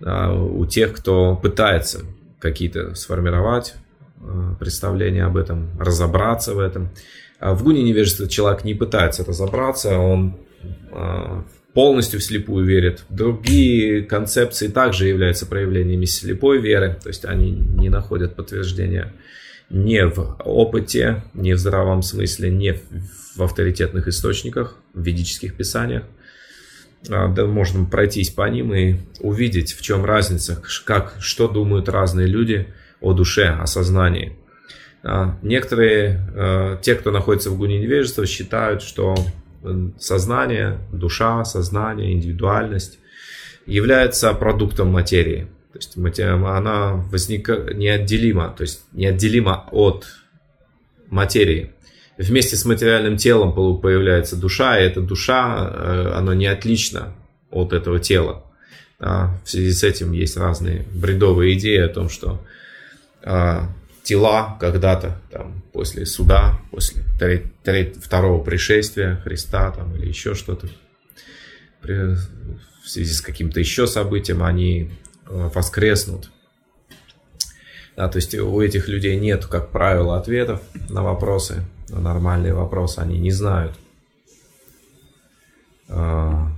[0.00, 2.02] У тех, кто пытается
[2.38, 3.74] какие-то сформировать
[4.20, 6.90] э, представления об этом, разобраться в этом.
[7.38, 10.36] А в гуне невежества человек не пытается разобраться, он
[11.74, 13.04] полностью вслепую верит.
[13.10, 19.12] Другие концепции также являются проявлениями слепой веры, то есть они не находят подтверждения
[19.74, 22.78] не в опыте, не в здравом смысле, не
[23.34, 26.04] в авторитетных источниках, в ведических писаниях.
[27.10, 32.28] А, да, можно пройтись по ним и увидеть, в чем разница, как, что думают разные
[32.28, 32.68] люди
[33.00, 34.36] о душе, о сознании.
[35.02, 39.16] А, некоторые, а, те, кто находится в гуне невежества, считают, что
[39.98, 43.00] сознание, душа, сознание, индивидуальность
[43.66, 45.48] является продуктом материи.
[45.74, 47.74] То есть она возника...
[47.74, 50.06] неотделима, то есть неотделима от
[51.10, 51.72] материи
[52.16, 57.12] вместе с материальным телом появляется душа, и эта душа, э, она не отлична
[57.50, 58.44] от этого тела.
[59.00, 62.40] В связи с этим есть разные бредовые идеи о том, что
[63.22, 63.68] а,
[64.02, 70.68] тела когда-то там, после суда, после треть, треть, второго пришествия Христа там, или еще что-то,
[71.82, 72.18] в
[72.86, 74.90] связи с каким-то еще событием, они
[75.26, 76.30] воскреснут.
[77.96, 82.98] Да, то есть у этих людей нет, как правило, ответов на вопросы, на нормальные вопросы
[82.98, 83.74] они не знают.
[85.88, 86.50] А,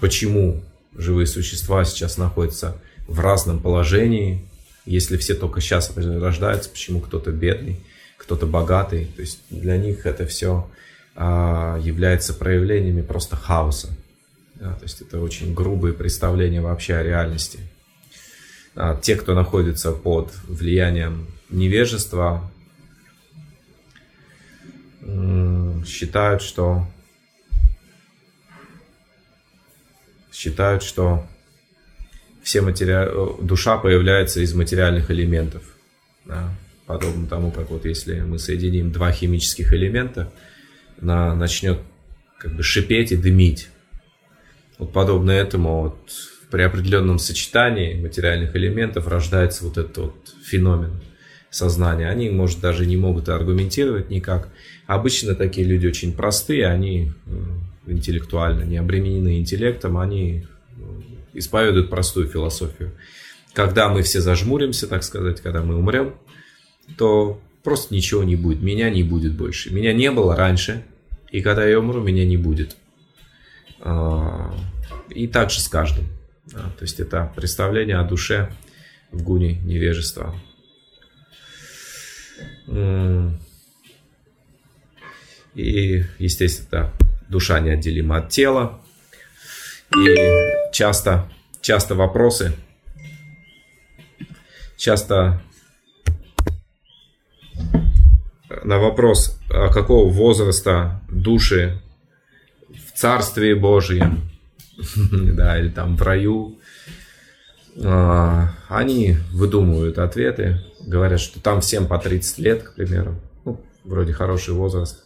[0.00, 0.62] почему
[0.96, 4.48] живые существа сейчас находятся в разном положении,
[4.86, 7.78] если все только сейчас рождаются, почему кто-то бедный,
[8.16, 9.06] кто-то богатый.
[9.16, 10.68] То есть для них это все
[11.14, 13.88] а, является проявлениями просто хаоса.
[14.60, 17.60] Да, то есть это очень грубые представления вообще о реальности.
[18.74, 22.50] А, те, кто находится под влиянием невежества
[25.86, 26.86] считают, что
[30.32, 31.26] считают, что
[32.42, 33.42] все матери...
[33.42, 35.62] душа появляется из материальных элементов.
[36.24, 36.54] Да?
[36.86, 40.32] Подобно тому, как вот если мы соединим два химических элемента,
[41.00, 41.80] она начнет
[42.38, 43.68] как бы шипеть и дымить.
[44.78, 45.98] Вот подобно этому вот
[46.50, 51.00] при определенном сочетании материальных элементов рождается вот этот вот феномен
[51.50, 52.08] сознания.
[52.08, 54.48] Они, может, даже не могут аргументировать никак.
[54.86, 57.12] Обычно такие люди очень простые, они
[57.86, 60.46] интеллектуально не обременены интеллектом, они
[61.32, 62.92] исповедуют простую философию.
[63.52, 66.14] Когда мы все зажмуримся, так сказать, когда мы умрем,
[66.96, 68.62] то просто ничего не будет.
[68.62, 69.72] Меня не будет больше.
[69.72, 70.84] Меня не было раньше,
[71.30, 72.76] и когда я умру, меня не будет.
[73.80, 74.54] А,
[75.10, 76.06] и так же с каждым.
[76.50, 78.50] То есть это представление о душе
[79.12, 80.34] в гуне невежества.
[85.54, 86.92] И, естественно,
[87.28, 88.80] душа неотделима от тела.
[89.96, 90.14] И
[90.72, 92.54] часто, часто вопросы,
[94.76, 95.42] часто
[98.64, 101.80] на вопрос, а какого возраста души
[102.98, 104.28] Царстве Божьем,
[105.12, 106.58] да, или там в раю,
[107.80, 113.14] а, они выдумывают ответы, говорят, что там всем по 30 лет, к примеру.
[113.44, 115.04] Ну, вроде хороший возраст.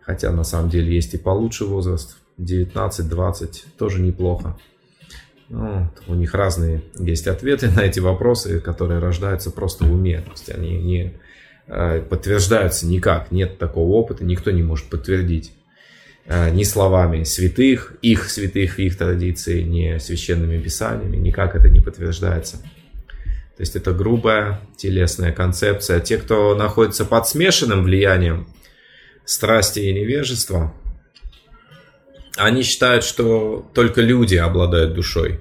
[0.00, 2.16] Хотя на самом деле есть и получше возраст.
[2.38, 4.58] 19-20 тоже неплохо.
[5.50, 10.20] Ну, у них разные есть ответы на эти вопросы, которые рождаются просто в уме.
[10.22, 11.14] То есть они не
[11.68, 13.30] э, подтверждаются никак.
[13.30, 15.52] Нет такого опыта, никто не может подтвердить
[16.26, 21.16] ни словами святых, их святых, их традиций, ни священными писаниями.
[21.16, 22.58] Никак это не подтверждается.
[22.58, 26.00] То есть это грубая телесная концепция.
[26.00, 28.48] Те, кто находится под смешанным влиянием
[29.24, 30.72] страсти и невежества,
[32.36, 35.40] они считают, что только люди обладают душой.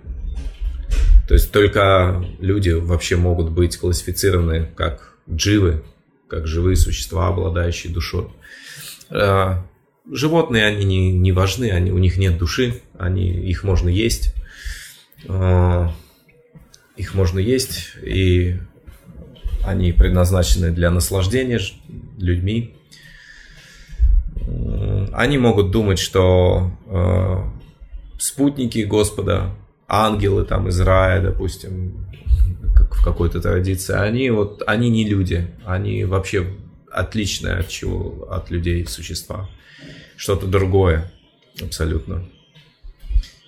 [1.27, 5.83] То есть только люди вообще могут быть классифицированы как дживы,
[6.27, 8.27] как живые существа, обладающие душой.
[10.09, 14.33] А, животные, они не, не важны, они, у них нет души, они, их можно есть.
[15.27, 15.93] А,
[16.95, 18.57] их можно есть, и
[19.63, 21.59] они предназначены для наслаждения
[22.17, 22.75] людьми.
[25.13, 29.55] Они могут думать, что э, спутники Господа,
[29.87, 32.05] ангелы там из рая, допустим,
[32.75, 36.47] как в какой-то традиции, они вот, они не люди, они вообще
[36.91, 39.49] отличные от чего, от людей существа,
[40.19, 41.09] что-то другое
[41.61, 42.25] абсолютно.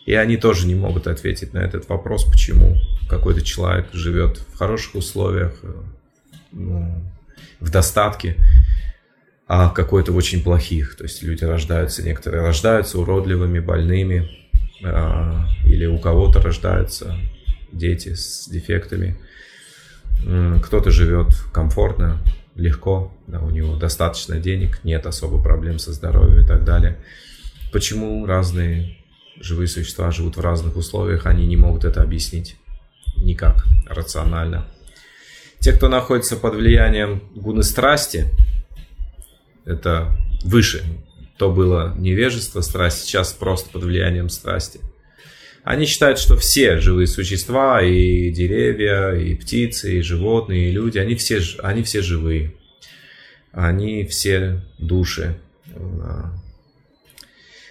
[0.05, 2.77] И они тоже не могут ответить на этот вопрос, почему
[3.09, 5.53] какой-то человек живет в хороших условиях,
[6.53, 7.03] ну,
[7.59, 8.37] в достатке,
[9.47, 10.95] а какой-то в очень плохих.
[10.95, 14.29] То есть люди рождаются, некоторые рождаются уродливыми, больными,
[14.81, 17.17] а, или у кого-то рождаются
[17.73, 19.19] дети с дефектами.
[20.63, 22.21] Кто-то живет комфортно,
[22.61, 26.97] легко, у него достаточно денег, нет особо проблем со здоровьем и так далее.
[27.71, 28.97] Почему разные
[29.39, 32.57] живые существа живут в разных условиях, они не могут это объяснить
[33.17, 34.67] никак рационально.
[35.59, 38.27] Те, кто находится под влиянием гуны страсти,
[39.65, 40.83] это выше.
[41.37, 44.79] То было невежество, страсть, сейчас просто под влиянием страсти.
[45.63, 51.15] Они считают, что все живые существа, и деревья, и птицы, и животные, и люди, они
[51.15, 52.55] все, они все живые.
[53.51, 55.37] Они все души.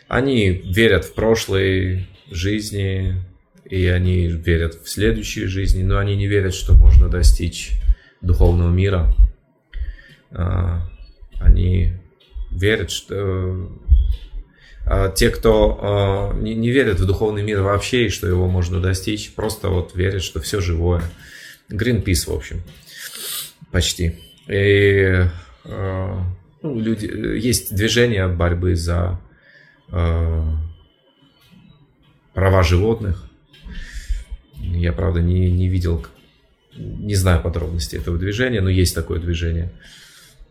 [0.07, 3.17] Они верят в прошлые жизни,
[3.65, 7.73] и они верят в следующие жизни, но они не верят, что можно достичь
[8.21, 9.15] духовного мира.
[10.33, 10.89] А,
[11.39, 11.95] они
[12.51, 13.79] верят, что а,
[15.15, 19.69] те, кто а, не верят в духовный мир вообще и что его можно достичь, просто
[19.69, 21.03] вот верят, что все живое.
[21.71, 22.63] Greenpeace, в общем,
[23.71, 24.19] почти.
[24.49, 25.25] И
[25.65, 27.07] ну, люди,
[27.39, 29.21] есть движение борьбы за
[32.35, 33.31] права животных,
[34.61, 36.07] я, правда, не, не видел,
[36.77, 39.73] не знаю подробностей этого движения, но есть такое движение.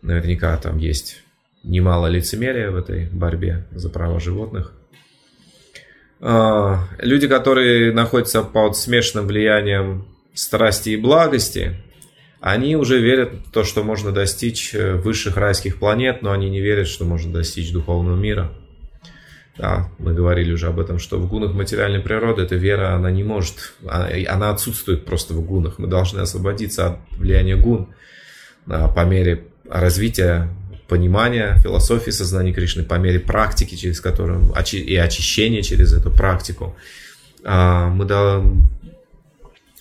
[0.02, 1.22] Наверняка там есть
[1.62, 4.72] немало лицемерия в этой борьбе за права животных.
[6.20, 11.76] А, люди, которые находятся под смешанным влиянием страсти и благости,
[12.40, 16.88] они уже верят в то, что можно достичь высших райских планет, но они не верят,
[16.88, 18.52] что можно достичь духовного мира.
[19.58, 23.22] Да, мы говорили уже об этом, что в гунах материальной природы эта вера, она не
[23.22, 25.78] может, она отсутствует просто в гунах.
[25.78, 27.88] Мы должны освободиться от влияния гун
[28.64, 30.48] по мере развития
[30.90, 36.76] понимания философии сознания Кришны, по мере практики, через которую, и очищения через эту практику.
[37.44, 38.44] А, мы, до,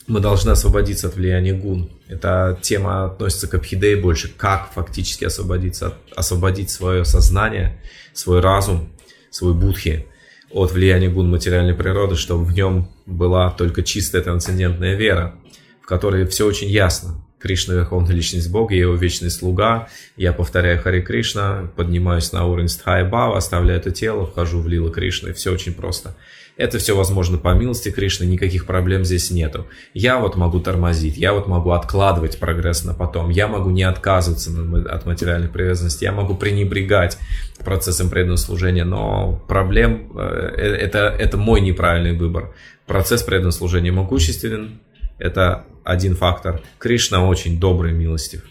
[0.07, 1.89] мы должны освободиться от влияния гун.
[2.07, 7.82] Эта тема относится к Абхидее больше, как фактически освободиться, освободить свое сознание,
[8.14, 8.89] свой разум
[9.32, 10.07] свой будхи
[10.51, 15.36] от влияния гун материальной природы, чтобы в нем была только чистая трансцендентная вера,
[15.82, 17.24] в которой все очень ясно.
[17.40, 19.88] Кришна– Верховная Личность Бога, я его вечный слуга,
[20.18, 24.92] я повторяю Хари Кришна, поднимаюсь на уровень Стхай Бава, оставляю это тело, вхожу в Лила
[24.92, 26.16] Кришны, все очень просто.
[26.60, 29.68] Это все возможно по милости Кришны, никаких проблем здесь нету.
[29.94, 34.52] Я вот могу тормозить, я вот могу откладывать прогресс на потом, я могу не отказываться
[34.90, 37.18] от материальных привязанностей, я могу пренебрегать
[37.64, 42.54] процессом преданного служения, но проблем э, э, это, это мой неправильный выбор.
[42.86, 44.82] Процесс преданного служения могущественен,
[45.18, 46.62] это один фактор.
[46.78, 48.44] Кришна очень добрый, милостив.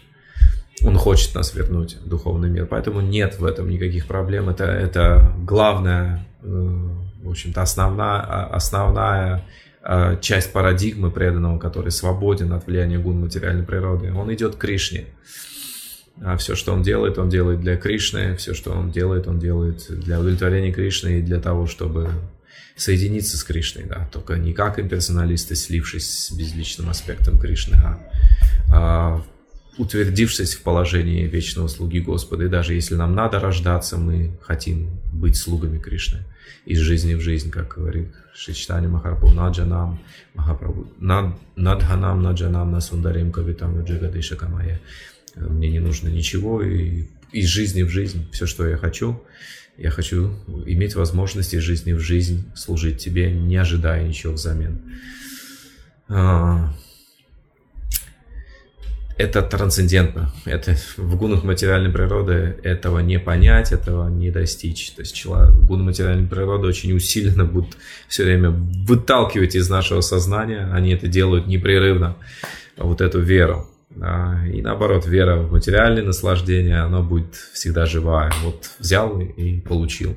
[0.83, 4.47] Он хочет нас вернуть в духовный мир, поэтому нет в этом никаких проблем.
[4.49, 6.89] Это, это главное э,
[7.23, 9.45] в общем-то, основная, а, основная
[9.81, 15.05] а, часть парадигмы преданного, который свободен от влияния гун материальной природы, он идет к Кришне.
[16.21, 19.85] А все, что он делает, он делает для Кришны, все, что он делает, он делает
[19.89, 22.09] для удовлетворения Кришны и для того, чтобы
[22.79, 27.99] соединиться с Кришной, да, только не как имперсоналисты, слившись с безличным аспектом Кришны, а,
[28.71, 29.25] а
[29.77, 32.45] утвердившись в положении вечного слуги Господа.
[32.45, 36.25] И даже если нам надо рождаться, мы хотим быть слугами Кришны
[36.65, 39.99] из жизни в жизнь, как говорит Шичтани Махарпу, Наджанам,
[40.33, 44.79] Махапрабху, Надханам, Наджанам, Насундарим, Кавитам, Джигадиша Камая.
[45.35, 49.21] Мне не нужно ничего, и из жизни в жизнь все, что я хочу.
[49.79, 50.33] Я хочу
[50.65, 54.81] иметь возможность из жизни в жизнь служить тебе, не ожидая ничего взамен.
[56.09, 56.73] А,
[59.17, 60.33] это трансцендентно.
[60.43, 64.91] Это в гунах материальной природы этого не понять, этого не достичь.
[64.91, 67.77] То есть человек, гуны материальной природы очень усиленно будут
[68.09, 70.69] все время выталкивать из нашего сознания.
[70.73, 72.17] Они это делают непрерывно.
[72.75, 73.65] Вот эту веру.
[73.91, 78.31] И наоборот, вера в материальное наслаждение, она будет всегда живая.
[78.43, 80.15] Вот взял и получил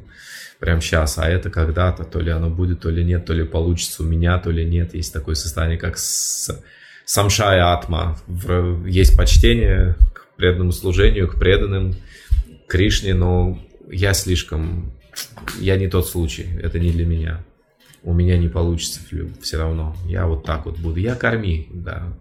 [0.59, 4.03] прямо сейчас, а это когда-то, то ли оно будет, то ли нет, то ли получится
[4.03, 4.95] у меня, то ли нет.
[4.95, 6.51] Есть такое состояние, как с
[7.05, 8.19] самшая атма.
[8.87, 11.95] Есть почтение к преданному служению, к преданным
[12.69, 13.59] Кришне, но
[13.91, 14.93] я слишком...
[15.59, 17.45] Я не тот случай, это не для меня.
[18.03, 19.01] У меня не получится
[19.41, 19.97] все равно.
[20.07, 21.01] Я вот так вот буду.
[21.01, 22.13] Я корми, да.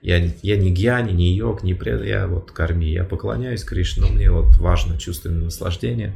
[0.00, 4.08] Я, я не гьяни, не йог, не пред, я вот корми, я поклоняюсь Кришне, но
[4.12, 6.12] мне вот важно чувственное наслаждение.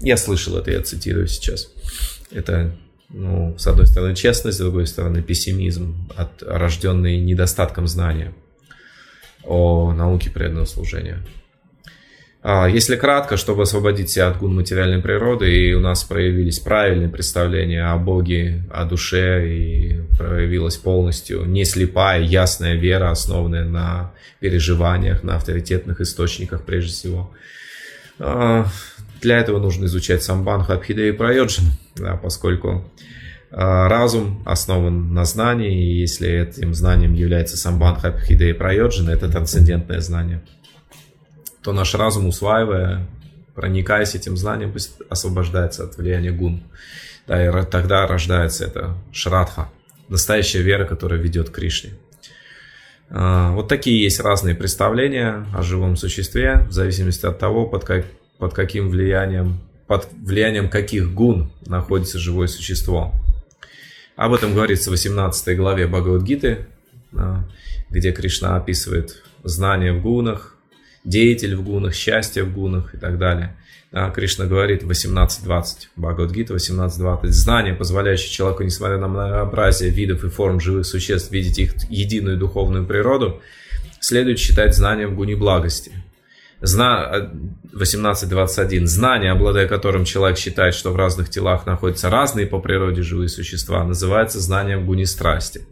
[0.00, 1.72] Я слышал это, я цитирую сейчас.
[2.30, 2.76] Это
[3.08, 8.32] ну, с одной стороны, честность, с другой стороны, пессимизм, от, рожденный недостатком знания
[9.44, 11.18] о науке преданного служения.
[12.44, 17.08] А, если кратко, чтобы освободить себя от гун материальной природы, и у нас проявились правильные
[17.08, 25.22] представления о Боге, о душе, и проявилась полностью не слепая, ясная вера, основанная на переживаниях,
[25.22, 27.32] на авторитетных источниках прежде всего.
[28.18, 28.66] А,
[29.20, 32.90] для этого нужно изучать самбан, хабхида и прайоджин, да, поскольку
[33.52, 39.28] а, разум основан на знании, и если этим знанием является самбан, хабхида и прайоджин, это
[39.30, 40.42] трансцендентное знание,
[41.62, 43.06] то наш разум, усваивая,
[43.54, 44.74] проникаясь этим знанием,
[45.08, 46.62] освобождается от влияния гун.
[47.26, 49.68] Да, и тогда рождается это шрадха,
[50.08, 51.92] настоящая вера, которая ведет к Кришне.
[53.10, 58.06] А, вот такие есть разные представления о живом существе, в зависимости от того, под, как,
[58.38, 63.12] под каким влиянием, под влиянием каких гун находится живое существо.
[64.16, 66.66] Об этом говорится в 18 главе Бхагавадгиты,
[67.90, 70.56] где Кришна описывает знания в гунах,
[71.04, 73.56] деятель в гунах, счастье в гунах и так далее.
[74.14, 80.60] Кришна говорит в 18.20, Бхагавадгита 18.20, знание, позволяющее человеку, несмотря на многообразие видов и форм
[80.60, 83.42] живых существ, видеть их единую духовную природу,
[84.00, 85.92] следует считать знанием в гуне благости.
[86.62, 87.30] Зна...
[87.74, 88.86] 18.21.
[88.86, 93.84] Знание, обладая которым человек считает, что в разных телах находятся разные по природе живые существа,
[93.84, 95.66] называется знанием гуни страсти.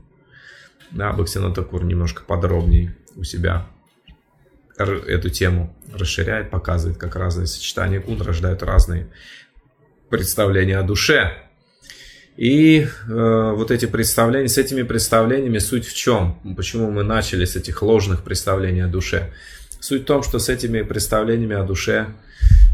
[0.90, 3.66] Да, Бхактина Такур немножко подробнее у себя
[4.88, 9.08] эту тему расширяет, показывает, как разные сочетания гун рождают разные
[10.08, 11.32] представления о душе.
[12.36, 16.40] И э, вот эти представления, с этими представлениями суть в чем?
[16.56, 19.32] Почему мы начали с этих ложных представлений о душе?
[19.80, 22.06] Суть в том, что с этими представлениями о душе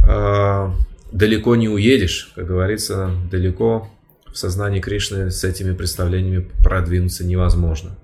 [0.07, 0.70] э,
[1.12, 3.90] далеко не уедешь, как говорится, далеко
[4.32, 7.96] в сознании Кришны с этими представлениями продвинуться невозможно.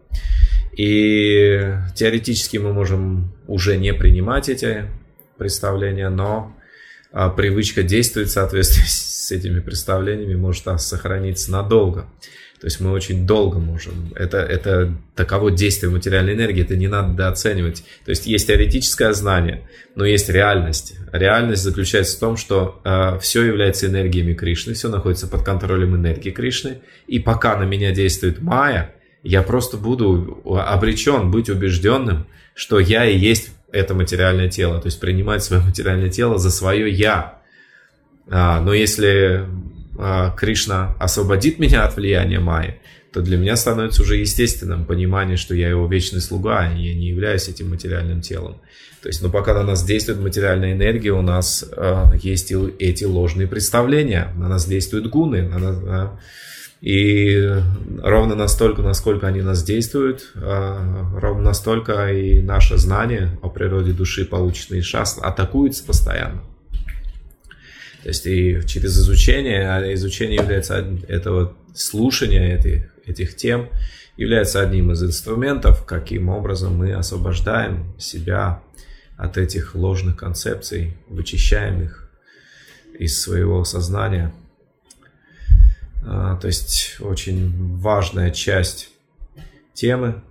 [0.73, 4.87] И теоретически мы можем уже не принимать эти
[5.37, 6.57] представления, но
[7.13, 12.07] а, привычка действовать в соответствии с этими представлениями может сохраниться надолго.
[12.63, 14.13] То есть мы очень долго можем.
[14.15, 17.83] Это, это таково действие материальной энергии, это не надо недооценивать.
[18.05, 20.95] То есть есть теоретическое знание, но есть реальность.
[21.11, 26.31] Реальность заключается в том, что э, все является энергиями Кришны, все находится под контролем энергии
[26.31, 26.83] Кришны.
[27.09, 33.17] И пока на меня действует Майя, я просто буду обречен быть убежденным, что я и
[33.17, 34.81] есть это материальное тело.
[34.81, 37.39] То есть принимать свое материальное тело за свое я.
[38.29, 39.47] А, но если
[39.99, 42.81] а, Кришна освободит меня от влияния Майи,
[43.13, 47.09] то для меня становится уже естественным понимание, что я его вечный слуга, и я не
[47.09, 48.57] являюсь этим материальным телом.
[49.03, 53.05] То есть, но пока на нас действует материальная энергия, у нас э, есть и эти
[53.05, 56.09] ложные представления, на нас действуют гуны, на нас, э,
[56.83, 57.49] и
[58.03, 64.25] ровно настолько, насколько они нас действуют, э, ровно настолько и наше знание о природе души,
[64.25, 66.43] полученное из шастр, атакуется постоянно.
[68.03, 73.69] То есть и через изучение, а изучение является этого слушания этих, этих тем,
[74.17, 78.61] является одним из инструментов, каким образом мы освобождаем себя
[79.17, 82.11] от этих ложных концепций, вычищаем их
[82.99, 84.33] из своего сознания.
[86.05, 88.91] А, то есть очень важная часть
[89.75, 90.23] темы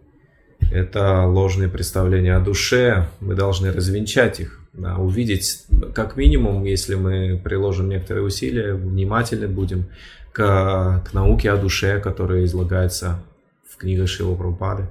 [0.72, 3.08] –это ложные представления о душе.
[3.20, 4.60] Мы должны развенчать их
[4.98, 5.64] увидеть,
[5.94, 9.86] как минимум, если мы приложим некоторые усилия, внимательны будем
[10.32, 13.22] к, к науке о душе, которая излагается
[13.68, 14.86] в книгах Шива Прабхупады,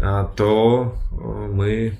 [0.00, 1.16] а, то э,
[1.52, 1.98] мы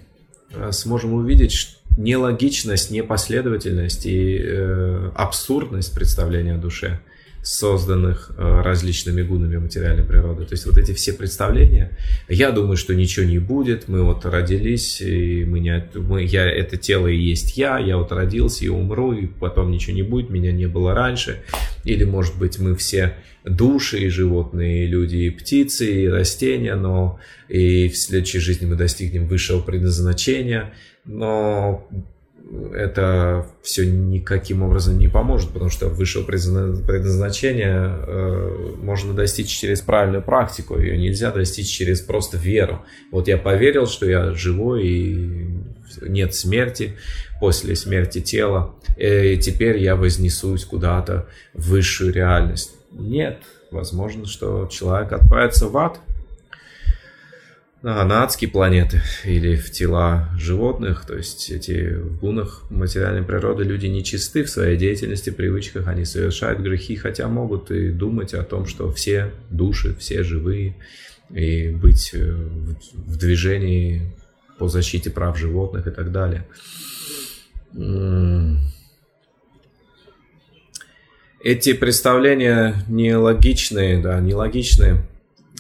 [0.51, 7.01] э, сможем увидеть нелогичность, непоследовательность и э, абсурдность представления о душе.
[7.49, 10.45] Созданных э, различными гунами материальной природы.
[10.45, 11.97] То есть вот эти все представления,
[12.29, 16.77] я думаю, что ничего не будет, мы вот родились, и мы не, мы, я, это
[16.77, 20.53] тело и есть я, я вот родился и умру, и потом ничего не будет, меня
[20.53, 21.43] не было раньше.
[21.85, 23.15] Или, может быть, мы все
[23.47, 27.19] души, и животные, и люди, и птицы, и растения, но
[27.49, 30.75] и в следующей жизни мы достигнем высшего предназначения,
[31.07, 31.89] но
[32.75, 40.23] это все никаким образом не поможет, потому что высшего предназначения э, можно достичь через правильную
[40.23, 42.83] практику, ее нельзя достичь через просто веру.
[43.11, 45.49] Вот я поверил, что я живой и
[46.03, 46.97] нет смерти
[47.41, 52.73] после смерти тела, и теперь я вознесусь куда-то в высшую реальность.
[52.93, 56.01] Нет, возможно, что человек отправится в ад,
[57.83, 63.87] на адские планеты или в тела животных, то есть эти в гунах материальной природы люди
[63.87, 68.91] нечисты в своей деятельности, привычках, они совершают грехи, хотя могут и думать о том, что
[68.93, 70.77] все души, все живые,
[71.31, 74.13] и быть э, в движении
[74.59, 76.47] по защите прав животных и так далее.
[81.41, 85.07] Эти представления нелогичные, да, нелогичные,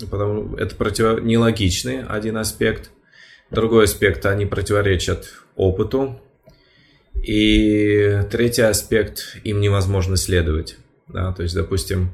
[0.06, 1.22] потому это против...
[1.22, 2.90] нелогичный один аспект.
[3.50, 6.20] Другой аспект, они противоречат опыту.
[7.22, 10.76] И третий аспект, им невозможно следовать.
[11.08, 12.10] Да, то есть, допустим,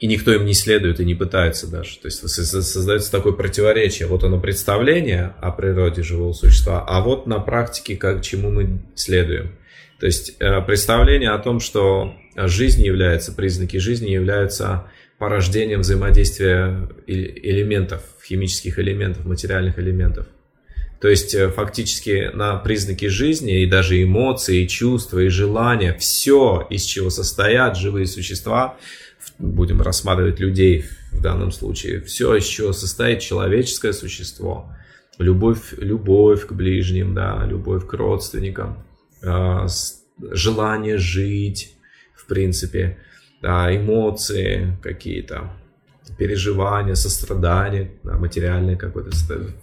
[0.00, 1.98] и никто им не следует и не пытается даже.
[1.98, 4.08] То есть создается такое противоречие.
[4.08, 9.56] Вот оно представление о природе живого существа, а вот на практике, как, чему мы следуем.
[10.00, 14.90] То есть э, представление о том, что жизнь является, признаки жизни являются
[15.20, 20.26] порождением взаимодействия элементов, химических элементов, материальных элементов.
[20.98, 26.66] То есть э, фактически на признаки жизни и даже эмоции, и чувства, и желания, все,
[26.70, 28.78] из чего состоят живые существа,
[29.38, 34.74] будем рассматривать людей в данном случае, все, из чего состоит человеческое существо,
[35.18, 38.82] любовь, любовь к ближним, да, любовь к родственникам,
[39.22, 39.66] э,
[40.32, 41.74] желание жить,
[42.14, 42.96] в принципе,
[43.40, 45.50] да, эмоции какие-то,
[46.18, 49.10] переживания, сострадания, да, материальное какое-то.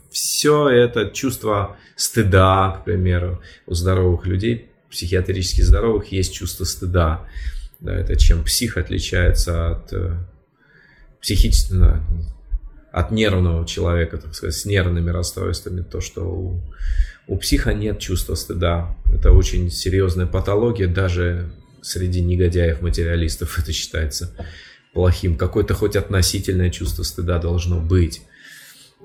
[0.09, 7.25] Все это чувство стыда, к примеру, у здоровых людей, психиатрически здоровых, есть чувство стыда.
[7.79, 10.17] Да, это чем псих отличается от э,
[11.21, 12.01] психического,
[12.91, 16.61] от нервного человека, так сказать, с нервными расстройствами, то, что у,
[17.27, 18.95] у психа нет чувства стыда.
[19.13, 21.51] Это очень серьезная патология, даже
[21.87, 24.35] среди негодяев-материалистов это считается
[24.93, 25.37] плохим.
[25.37, 28.21] Какое-то хоть относительное чувство стыда должно быть.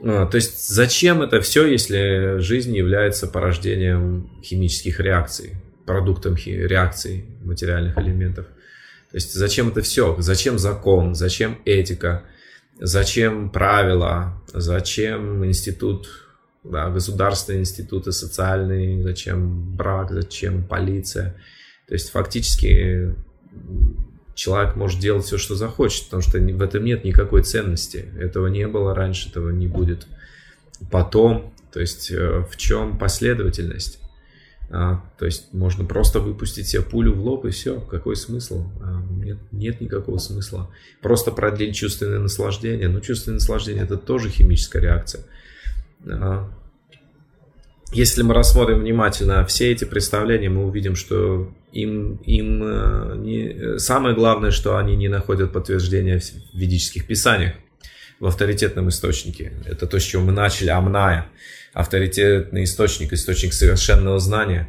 [0.03, 5.55] А, то есть зачем это все, если жизнь является порождением химических реакций,
[5.87, 8.47] продуктом реакций материальных элементов?
[9.11, 10.17] То есть зачем это все?
[10.19, 11.15] Зачем закон?
[11.15, 12.25] Зачем этика?
[12.81, 14.43] Зачем правила?
[14.53, 16.09] Зачем институт,
[16.65, 19.03] да, государственные институты социальные?
[19.03, 20.11] Зачем брак?
[20.11, 21.37] Зачем полиция?
[21.93, 23.15] То есть фактически
[24.35, 28.09] человек может делать все, что захочет, потому что в этом нет никакой ценности.
[28.19, 30.07] Этого не было раньше, этого не будет
[30.91, 31.53] потом.
[31.71, 34.01] То есть э, в чем последовательность?
[34.71, 37.79] А, то есть можно просто выпустить себе пулю в лоб и все.
[37.79, 38.65] Какой смысл?
[38.81, 40.71] А, нет, нет никакого смысла.
[41.03, 42.89] Просто продлить чувственное наслаждение.
[42.89, 45.25] Но чувственное наслаждение это тоже химическая реакция.
[46.07, 46.51] А,
[47.93, 54.15] если мы рассмотрим внимательно все эти представления, мы увидим, что им, им э, не, самое
[54.15, 57.55] главное, что они не находят подтверждения в ведических писаниях,
[58.19, 59.53] в авторитетном источнике.
[59.67, 61.27] Это то, с чего мы начали, Амная.
[61.73, 64.69] Авторитетный источник, источник совершенного знания.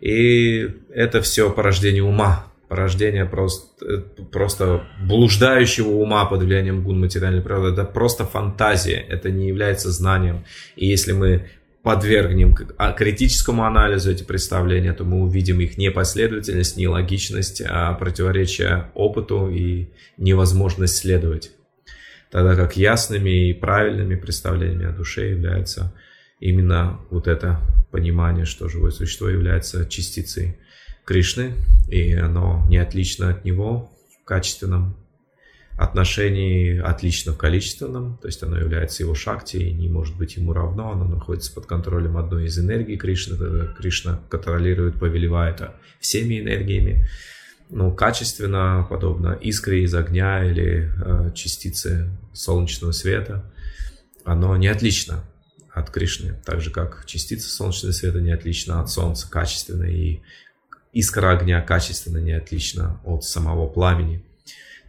[0.00, 3.98] И это все порождение ума, порождение просто, э,
[4.30, 7.72] просто блуждающего ума под влиянием гун материальной природы.
[7.72, 10.44] Это просто фантазия, это не является знанием.
[10.74, 11.48] И если мы
[11.82, 19.50] подвергнем а, критическому анализу эти представления, то мы увидим их непоследовательность, нелогичность, а противоречие опыту
[19.50, 21.50] и невозможность следовать.
[22.30, 25.92] Тогда как ясными и правильными представлениями о душе является
[26.40, 27.60] именно вот это
[27.90, 30.56] понимание, что живое существо является частицей
[31.04, 31.52] Кришны,
[31.88, 33.90] и оно не отлично от него
[34.20, 34.96] в качественном
[35.76, 40.52] отношении отлично в количественном, то есть оно является его шакти и не может быть ему
[40.52, 43.36] равно, оно находится под контролем одной из энергий Кришны,
[43.76, 45.62] Кришна контролирует, повелевает
[45.98, 47.06] всеми энергиями,
[47.70, 53.50] но качественно, подобно искре из огня или э, частице солнечного света,
[54.24, 55.24] оно не отлично
[55.72, 60.20] от Кришны, так же как частица солнечного света не отлична от Солнца качественно, и
[60.92, 64.22] искра огня качественно не отлична от самого пламени.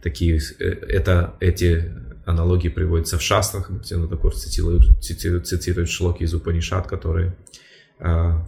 [0.04, 1.90] Такие, э, это, эти
[2.26, 7.36] аналогии приводятся в шастрах, Бхактивinoda Такур цитирует, цитирует, цитирует шлоки из Упанишат, которые
[7.98, 8.46] а,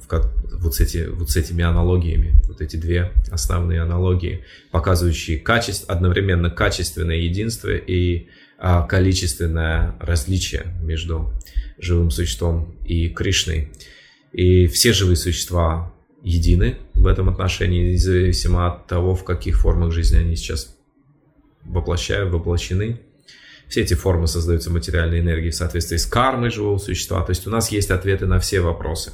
[0.61, 6.51] вот, с эти, вот с этими аналогиями, вот эти две основные аналогии, показывающие качество, одновременно
[6.51, 8.27] качественное единство и
[8.59, 11.33] а, количественное различие между
[11.78, 13.73] живым существом и Кришной.
[14.33, 15.93] И все живые существа
[16.23, 20.76] едины в этом отношении, независимо от того, в каких формах жизни они сейчас
[21.68, 23.01] воплощают, воплощены.
[23.68, 27.22] Все эти формы создаются материальной энергией в соответствии с кармой живого существа.
[27.22, 29.12] То есть у нас есть ответы на все вопросы.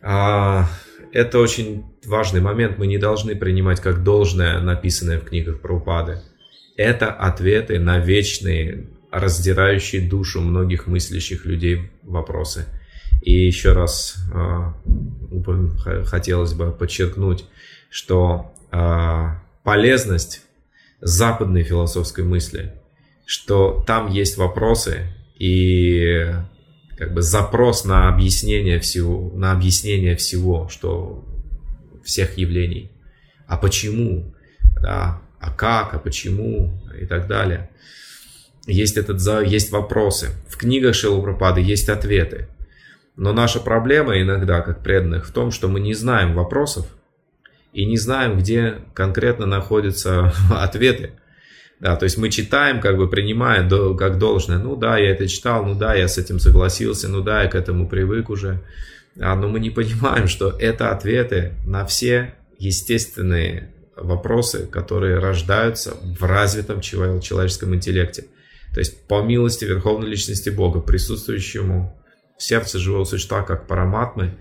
[0.00, 0.68] А,
[1.12, 2.78] это очень важный момент.
[2.78, 6.22] Мы не должны принимать как должное написанное в книгах про упады.
[6.76, 12.66] Это ответы на вечные, раздирающие душу многих мыслящих людей вопросы.
[13.22, 17.44] И еще раз э, хотелось бы подчеркнуть,
[17.90, 19.26] что э,
[19.64, 20.42] полезность
[21.00, 22.74] западной философской мысли,
[23.26, 25.06] что там есть вопросы,
[25.38, 26.32] и
[26.96, 31.24] как бы запрос на объяснение всего, на объяснение всего, что
[32.04, 32.90] всех явлений.
[33.46, 34.34] А почему?
[34.80, 37.70] Да, а как, а почему и так далее.
[38.66, 40.30] Есть, этот, есть вопросы.
[40.48, 42.48] В книгах Шилупрапады есть ответы.
[43.16, 46.86] Но наша проблема иногда, как преданных, в том, что мы не знаем вопросов
[47.72, 51.12] и не знаем, где конкретно находятся ответы.
[51.80, 54.58] Да, то есть мы читаем, как бы принимая до, как должное.
[54.58, 57.54] Ну да, я это читал, ну да, я с этим согласился, ну да, я к
[57.54, 58.60] этому привык уже.
[59.20, 66.22] А, но мы не понимаем, что это ответы на все естественные вопросы, которые рождаются в
[66.24, 68.26] развитом человеческом интеллекте.
[68.74, 71.96] То есть по милости Верховной Личности Бога, присутствующему
[72.36, 74.36] в сердце живого существа, как параматмы,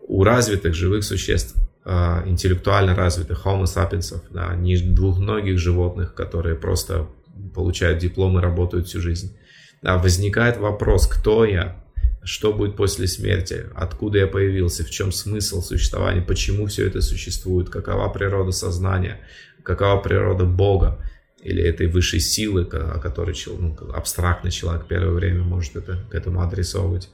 [0.00, 7.08] у развитых живых существ Э, интеллектуально развитых homo sapiens, да, не двухногих животных, которые просто
[7.54, 9.34] получают диплом и работают всю жизнь.
[9.80, 11.82] Да, возникает вопрос, кто я,
[12.22, 17.70] что будет после смерти, откуда я появился, в чем смысл существования, почему все это существует,
[17.70, 19.18] какова природа сознания,
[19.62, 20.98] какова природа Бога?
[21.42, 26.42] Или этой высшей силы, о которой ну, абстрактный человек первое время может это, к этому
[26.42, 27.08] адресовывать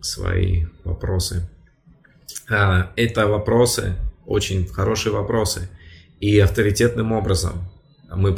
[0.00, 1.46] свои вопросы.
[2.48, 5.68] А, это вопросы, очень хорошие вопросы.
[6.20, 7.68] И авторитетным образом
[8.14, 8.34] мы,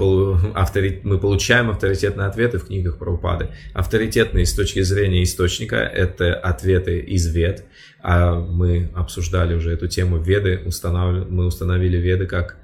[0.55, 3.49] автори, мы получаем авторитетные ответы в книгах про упады.
[3.75, 7.65] Авторитетные с точки зрения источника– это ответы из вед.
[8.01, 12.57] А мы обсуждали уже эту тему веды, установ, мы установили веды как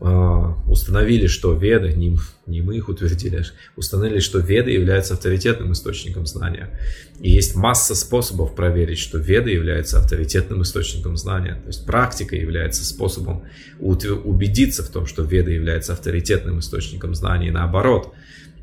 [0.00, 2.16] установили, что веды, не,
[2.46, 3.42] не мы их утвердили, а
[3.74, 6.78] установили, что веды являются авторитетным источником знания.
[7.20, 11.54] И есть масса способов проверить, что веды являются авторитетным источником знания.
[11.62, 13.42] То есть практика является способом
[13.80, 17.48] убедиться в том, что веды являются авторитетным источником знания.
[17.48, 18.14] И наоборот,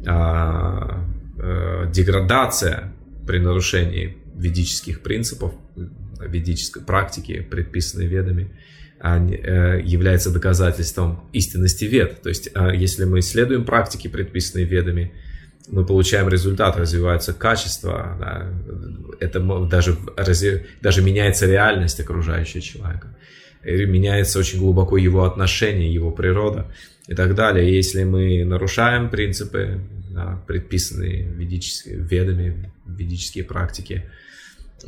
[0.07, 1.03] а,
[1.91, 2.93] деградация
[3.27, 5.53] при нарушении ведических принципов,
[6.17, 8.74] ведической практики, предписанной ведами, Э,
[9.07, 12.21] является доказательством истинности вед.
[12.21, 15.13] То есть, а, если мы исследуем практики, предписанные ведами,
[15.67, 18.47] мы получаем результат, развивается качество, да,
[19.19, 19.97] это даже,
[20.81, 23.15] даже меняется реальность окружающего человека,
[23.63, 26.71] меняется очень глубоко его отношение, его природа
[27.07, 27.75] и так далее.
[27.75, 34.05] Если мы нарушаем принципы, да, предписанные ведическими, ведами, ведические практики,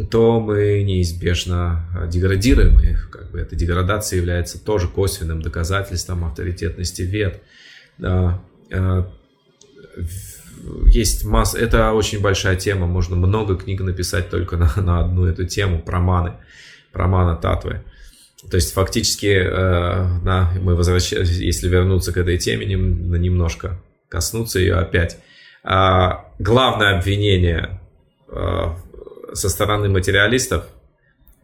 [0.09, 2.79] то мы неизбежно деградируем.
[2.79, 7.41] И как бы эта деградация является тоже косвенным доказательством авторитетности вед.
[7.99, 9.03] Э,
[10.85, 15.45] есть масса, это очень большая тема, можно много книг написать только на, на одну эту
[15.45, 16.33] тему, про маны,
[16.91, 17.83] про мана татвы.
[18.49, 19.43] То есть фактически
[20.23, 25.17] на, мы возвращаемся, если вернуться к этой теме, нем, немножко коснуться ее опять.
[25.63, 27.79] А, главное обвинение
[29.37, 30.65] со стороны материалистов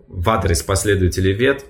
[0.07, 1.65] в адрес последователей вет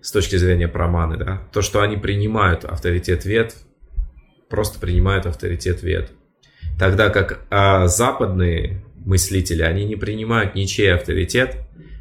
[0.00, 3.54] с точки зрения проманы, да, то, что они принимают авторитет вет,
[4.48, 6.12] просто принимают авторитет вет.
[6.78, 11.56] Тогда как а, западные мыслители, они не принимают ничей авторитет,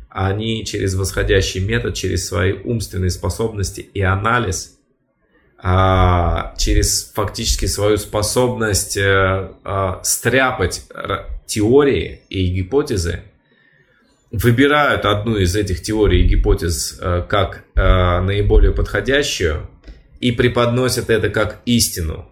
[0.10, 4.78] а они через восходящий метод, через свои умственные способности и анализ,
[5.60, 10.84] а, через фактически свою способность а, а, стряпать
[11.48, 13.24] теории и гипотезы,
[14.32, 19.70] выбирают одну из этих теорий и гипотез э, как э, наиболее подходящую
[20.20, 22.30] и преподносят это как истину.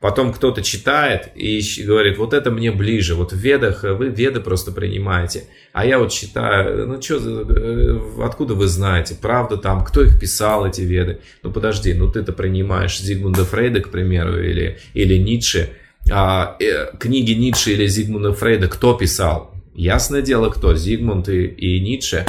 [0.00, 4.70] Потом кто-то читает и говорит, вот это мне ближе, вот в ведах, вы веды просто
[4.70, 10.20] принимаете, а я вот читаю, ну что, э, откуда вы знаете, правда там, кто их
[10.20, 11.20] писал, эти веды?
[11.42, 15.70] Ну подожди, ну ты-то принимаешь Зигмунда Фрейда, к примеру, или, или Ницше,
[16.12, 19.53] а, э, книги Ницше или Зигмунда Фрейда кто писал?
[19.74, 20.74] Ясное дело, кто?
[20.74, 22.26] Зигмунд и, и Ницше.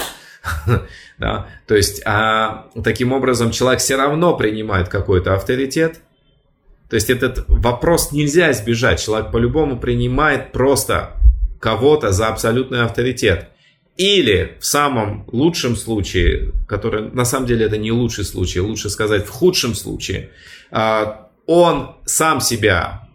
[1.18, 1.48] да?
[1.68, 6.02] То есть, а, таким образом, человек все равно принимает какой-то авторитет.
[6.90, 9.04] То есть, этот вопрос нельзя избежать.
[9.04, 11.14] Человек по-любому принимает просто
[11.60, 13.50] кого-то за абсолютный авторитет.
[13.98, 19.26] Или в самом лучшем случае, который на самом деле это не лучший случай, лучше сказать
[19.26, 20.32] в худшем случае,
[20.70, 23.08] а, он сам себя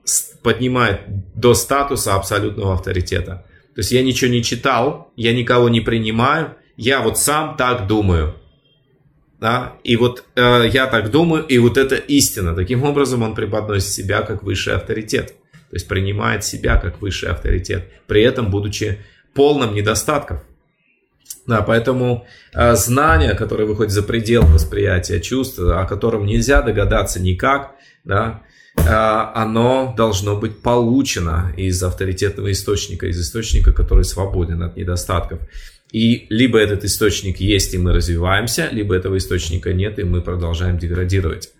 [0.42, 1.00] поднимает
[1.34, 3.44] до статуса абсолютного авторитета.
[3.80, 8.34] То есть я ничего не читал, я никого не принимаю, я вот сам так думаю.
[9.40, 9.72] Да?
[9.84, 12.54] И вот э, я так думаю, и вот это истина.
[12.54, 15.28] Таким образом он преподносит себя как высший авторитет.
[15.28, 18.98] То есть принимает себя как высший авторитет, при этом будучи
[19.32, 20.42] полным недостатков.
[21.46, 27.76] Да, поэтому э, знание, которое выходит за пределы восприятия чувств, о котором нельзя догадаться никак,
[28.04, 28.42] да,
[28.86, 35.40] оно должно быть получено из авторитетного источника, из источника, который свободен от недостатков.
[35.92, 40.78] И либо этот источник есть, и мы развиваемся, либо этого источника нет, и мы продолжаем
[40.78, 41.50] деградировать.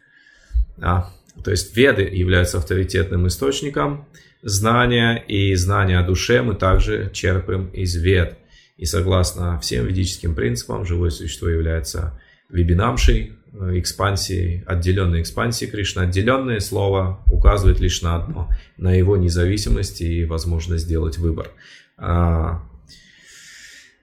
[0.80, 1.10] А,
[1.44, 4.06] то есть веды являются авторитетным источником
[4.42, 8.38] знания, и знания о душе мы также черпаем из вед.
[8.76, 12.18] И согласно всем ведическим принципам, живое существо является
[12.48, 16.02] вебинамшей, экспансии, отделенной экспансии Кришны.
[16.02, 21.50] Отделенное слово указывает лишь на одно, на его независимость и возможность сделать выбор.
[21.96, 22.62] А,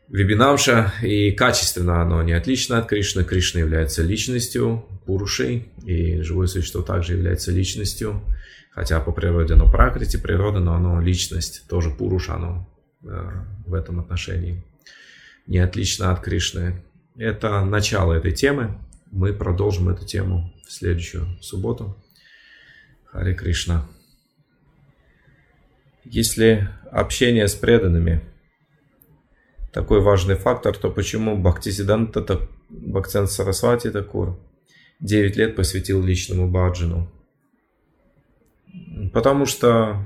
[0.09, 3.23] Вебинамша и качественно оно не отлично от Кришны.
[3.23, 8.21] Кришна является личностью, Пурушей, и живое существо также является личностью,
[8.71, 12.69] хотя по природе оно пракрити природа, но оно личность, тоже Пуруш оно
[13.03, 13.07] э,
[13.65, 14.63] в этом отношении
[15.47, 16.83] не отлично от Кришны.
[17.17, 18.77] Это начало этой темы.
[19.17, 21.97] Мы продолжим эту тему в следующую субботу.
[23.05, 23.87] Харе Кришна.
[26.03, 28.21] Если общение с преданными
[29.73, 34.39] такой важный фактор, то почему Бхактисиданта Бхактиан Сарасвати Такур
[34.99, 37.11] 9 лет посвятил личному баджану?
[39.13, 40.05] Потому что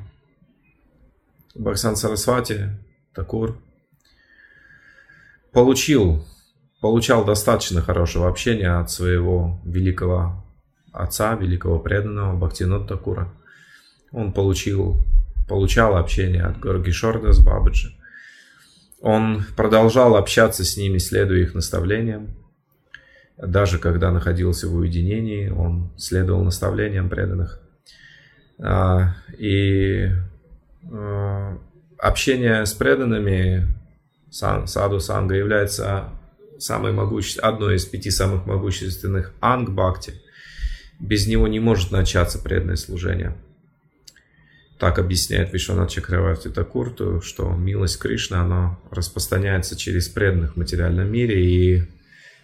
[1.54, 2.80] Бхактиан Сарасвати
[3.14, 3.62] Такур
[5.52, 6.26] получил
[6.82, 10.44] получал достаточно хорошего общения от своего великого
[10.92, 13.32] отца, великого преданного Бхактинот Такура.
[14.12, 14.98] Он получил,
[15.48, 17.96] получал общение от Горги Шордас Бабаджи.
[19.00, 22.36] Он продолжал общаться с ними, следуя их наставлениям.
[23.38, 27.62] Даже когда находился в уединении, он следовал наставлениям преданных.
[28.60, 30.10] А, и
[30.92, 31.58] а,
[31.98, 33.68] общение с преданными
[34.30, 36.10] Саду Санга является
[36.62, 37.40] самой могуществ...
[37.40, 40.14] одной из пяти самых могущественных анг-бхакти.
[41.00, 43.36] Без него не может начаться преданное служение.
[44.82, 51.46] Так объясняет Вишванат Чакраварти Такурту, что милость Кришны, она распространяется через преданных в материальном мире,
[51.46, 51.84] и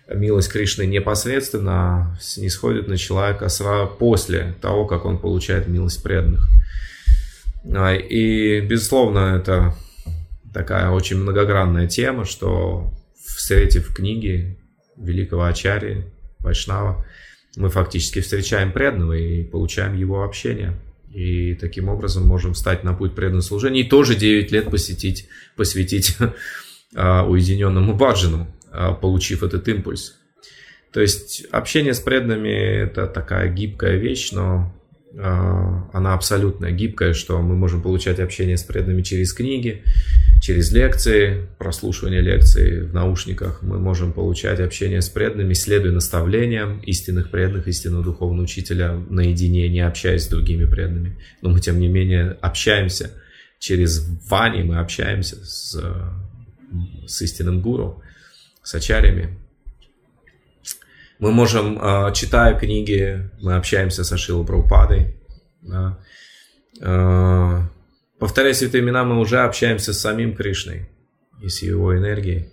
[0.07, 6.47] милость Кришны непосредственно снисходит на человека сразу после того, как он получает милость преданных.
[7.75, 9.75] А, и, безусловно, это
[10.53, 12.93] такая очень многогранная тема, что
[13.35, 14.57] встретив книги
[14.97, 16.05] великого Ачари,
[16.39, 17.05] Вайшнава,
[17.55, 20.73] мы фактически встречаем преданного и получаем его общение.
[21.11, 26.17] И таким образом можем встать на путь преданного служения и тоже 9 лет посетить, посвятить
[26.95, 30.15] а, уединенному баджану, а, получив этот импульс.
[30.93, 34.73] То есть общение с преданными это такая гибкая вещь, но
[35.17, 39.83] а, она абсолютно гибкая, что мы можем получать общение с преданными через книги,
[40.47, 43.61] через лекции, прослушивание лекций в наушниках.
[43.63, 49.81] Мы можем получать общение с преданными, следуя наставлениям истинных преданных, истинного духовного учителя наедине, не
[49.81, 51.21] общаясь с другими преданными.
[51.41, 53.11] Но мы, тем не менее, общаемся
[53.59, 55.83] через Вани, мы общаемся с,
[57.05, 58.01] с истинным гуру,
[58.63, 59.37] с ачарями.
[61.19, 65.17] Мы можем, а, читая книги, мы общаемся с Ашилой Прабхупадой.
[65.61, 65.99] Да.
[68.17, 70.89] А, повторяя святые имена, мы уже общаемся с самим Кришной
[71.41, 72.49] и с его энергией.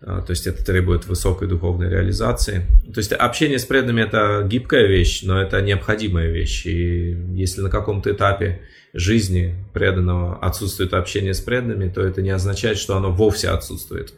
[0.00, 2.66] А, то есть это требует высокой духовной реализации.
[2.92, 6.66] То есть общение с преданными это гибкая вещь, но это необходимая вещь.
[6.66, 8.62] И если на каком-то этапе
[8.94, 14.14] жизни преданного отсутствует общение с преданными, то это не означает, что оно вовсе отсутствует.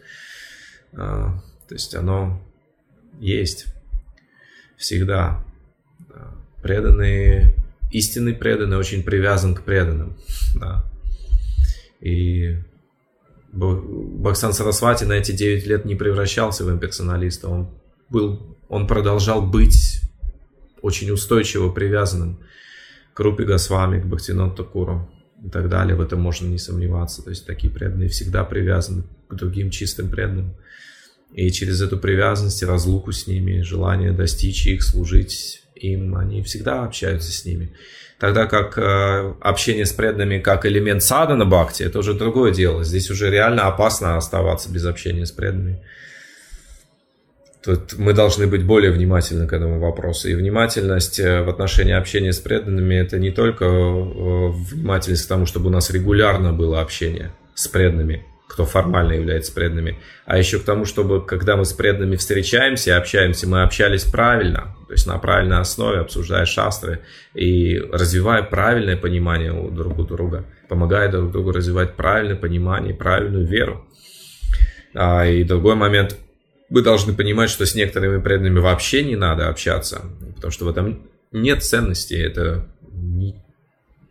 [0.92, 2.40] То есть оно
[3.18, 3.66] есть
[4.76, 5.44] всегда.
[6.62, 7.54] Преданные
[7.90, 10.16] истинный преданный очень привязан к преданным.
[10.54, 10.84] Да.
[12.00, 12.58] И
[13.52, 17.48] Баксан Сарасвати на эти 9 лет не превращался в имперсоналиста.
[17.48, 17.70] Он,
[18.08, 20.00] был, он продолжал быть
[20.82, 22.40] очень устойчиво привязанным
[23.12, 25.10] к Рупи Госвами, к Бхактинот Такуру
[25.44, 25.96] и так далее.
[25.96, 27.22] В этом можно не сомневаться.
[27.22, 30.54] То есть такие преданные всегда привязаны к другим чистым преданным.
[31.32, 37.32] И через эту привязанность, разлуку с ними, желание достичь их, служить им, они всегда общаются
[37.32, 37.72] с ними.
[38.18, 42.84] Тогда как э, общение с преданными как элемент сада на бхакти, это уже другое дело.
[42.84, 45.80] Здесь уже реально опасно оставаться без общения с преданными.
[47.62, 50.28] Тут мы должны быть более внимательны к этому вопросу.
[50.28, 55.46] И внимательность э, в отношении общения с преданными это не только э, внимательность к тому,
[55.46, 60.64] чтобы у нас регулярно было общение с преданными, кто формально является преданными, а еще к
[60.64, 65.16] тому, чтобы когда мы с преданными встречаемся и общаемся, мы общались правильно, то есть на
[65.18, 67.00] правильной основе, обсуждая шастры
[67.32, 73.46] и развивая правильное понимание у друг у друга, помогая друг другу развивать правильное понимание, правильную
[73.46, 73.86] веру.
[74.94, 76.16] А, и другой момент,
[76.70, 80.02] вы должны понимать, что с некоторыми преданными вообще не надо общаться,
[80.34, 83.36] потому что в этом нет ценности, это не,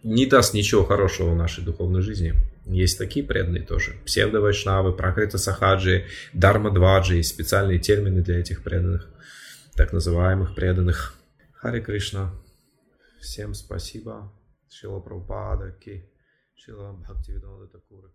[0.04, 2.36] не даст ничего хорошего в нашей духовной жизни.
[2.70, 3.96] Есть такие преданные тоже.
[4.06, 7.16] Псевдо-вайшнавы, пракрита сахаджи, дарма-дваджи.
[7.16, 9.10] Есть специальные термины для этих преданных,
[9.74, 11.16] так называемых преданных.
[11.54, 12.32] Харе Кришна.
[13.20, 14.32] Всем спасибо.
[14.70, 16.10] Шила Прабхупада Ки.
[16.56, 18.12] Шила Бхактивинода Такура.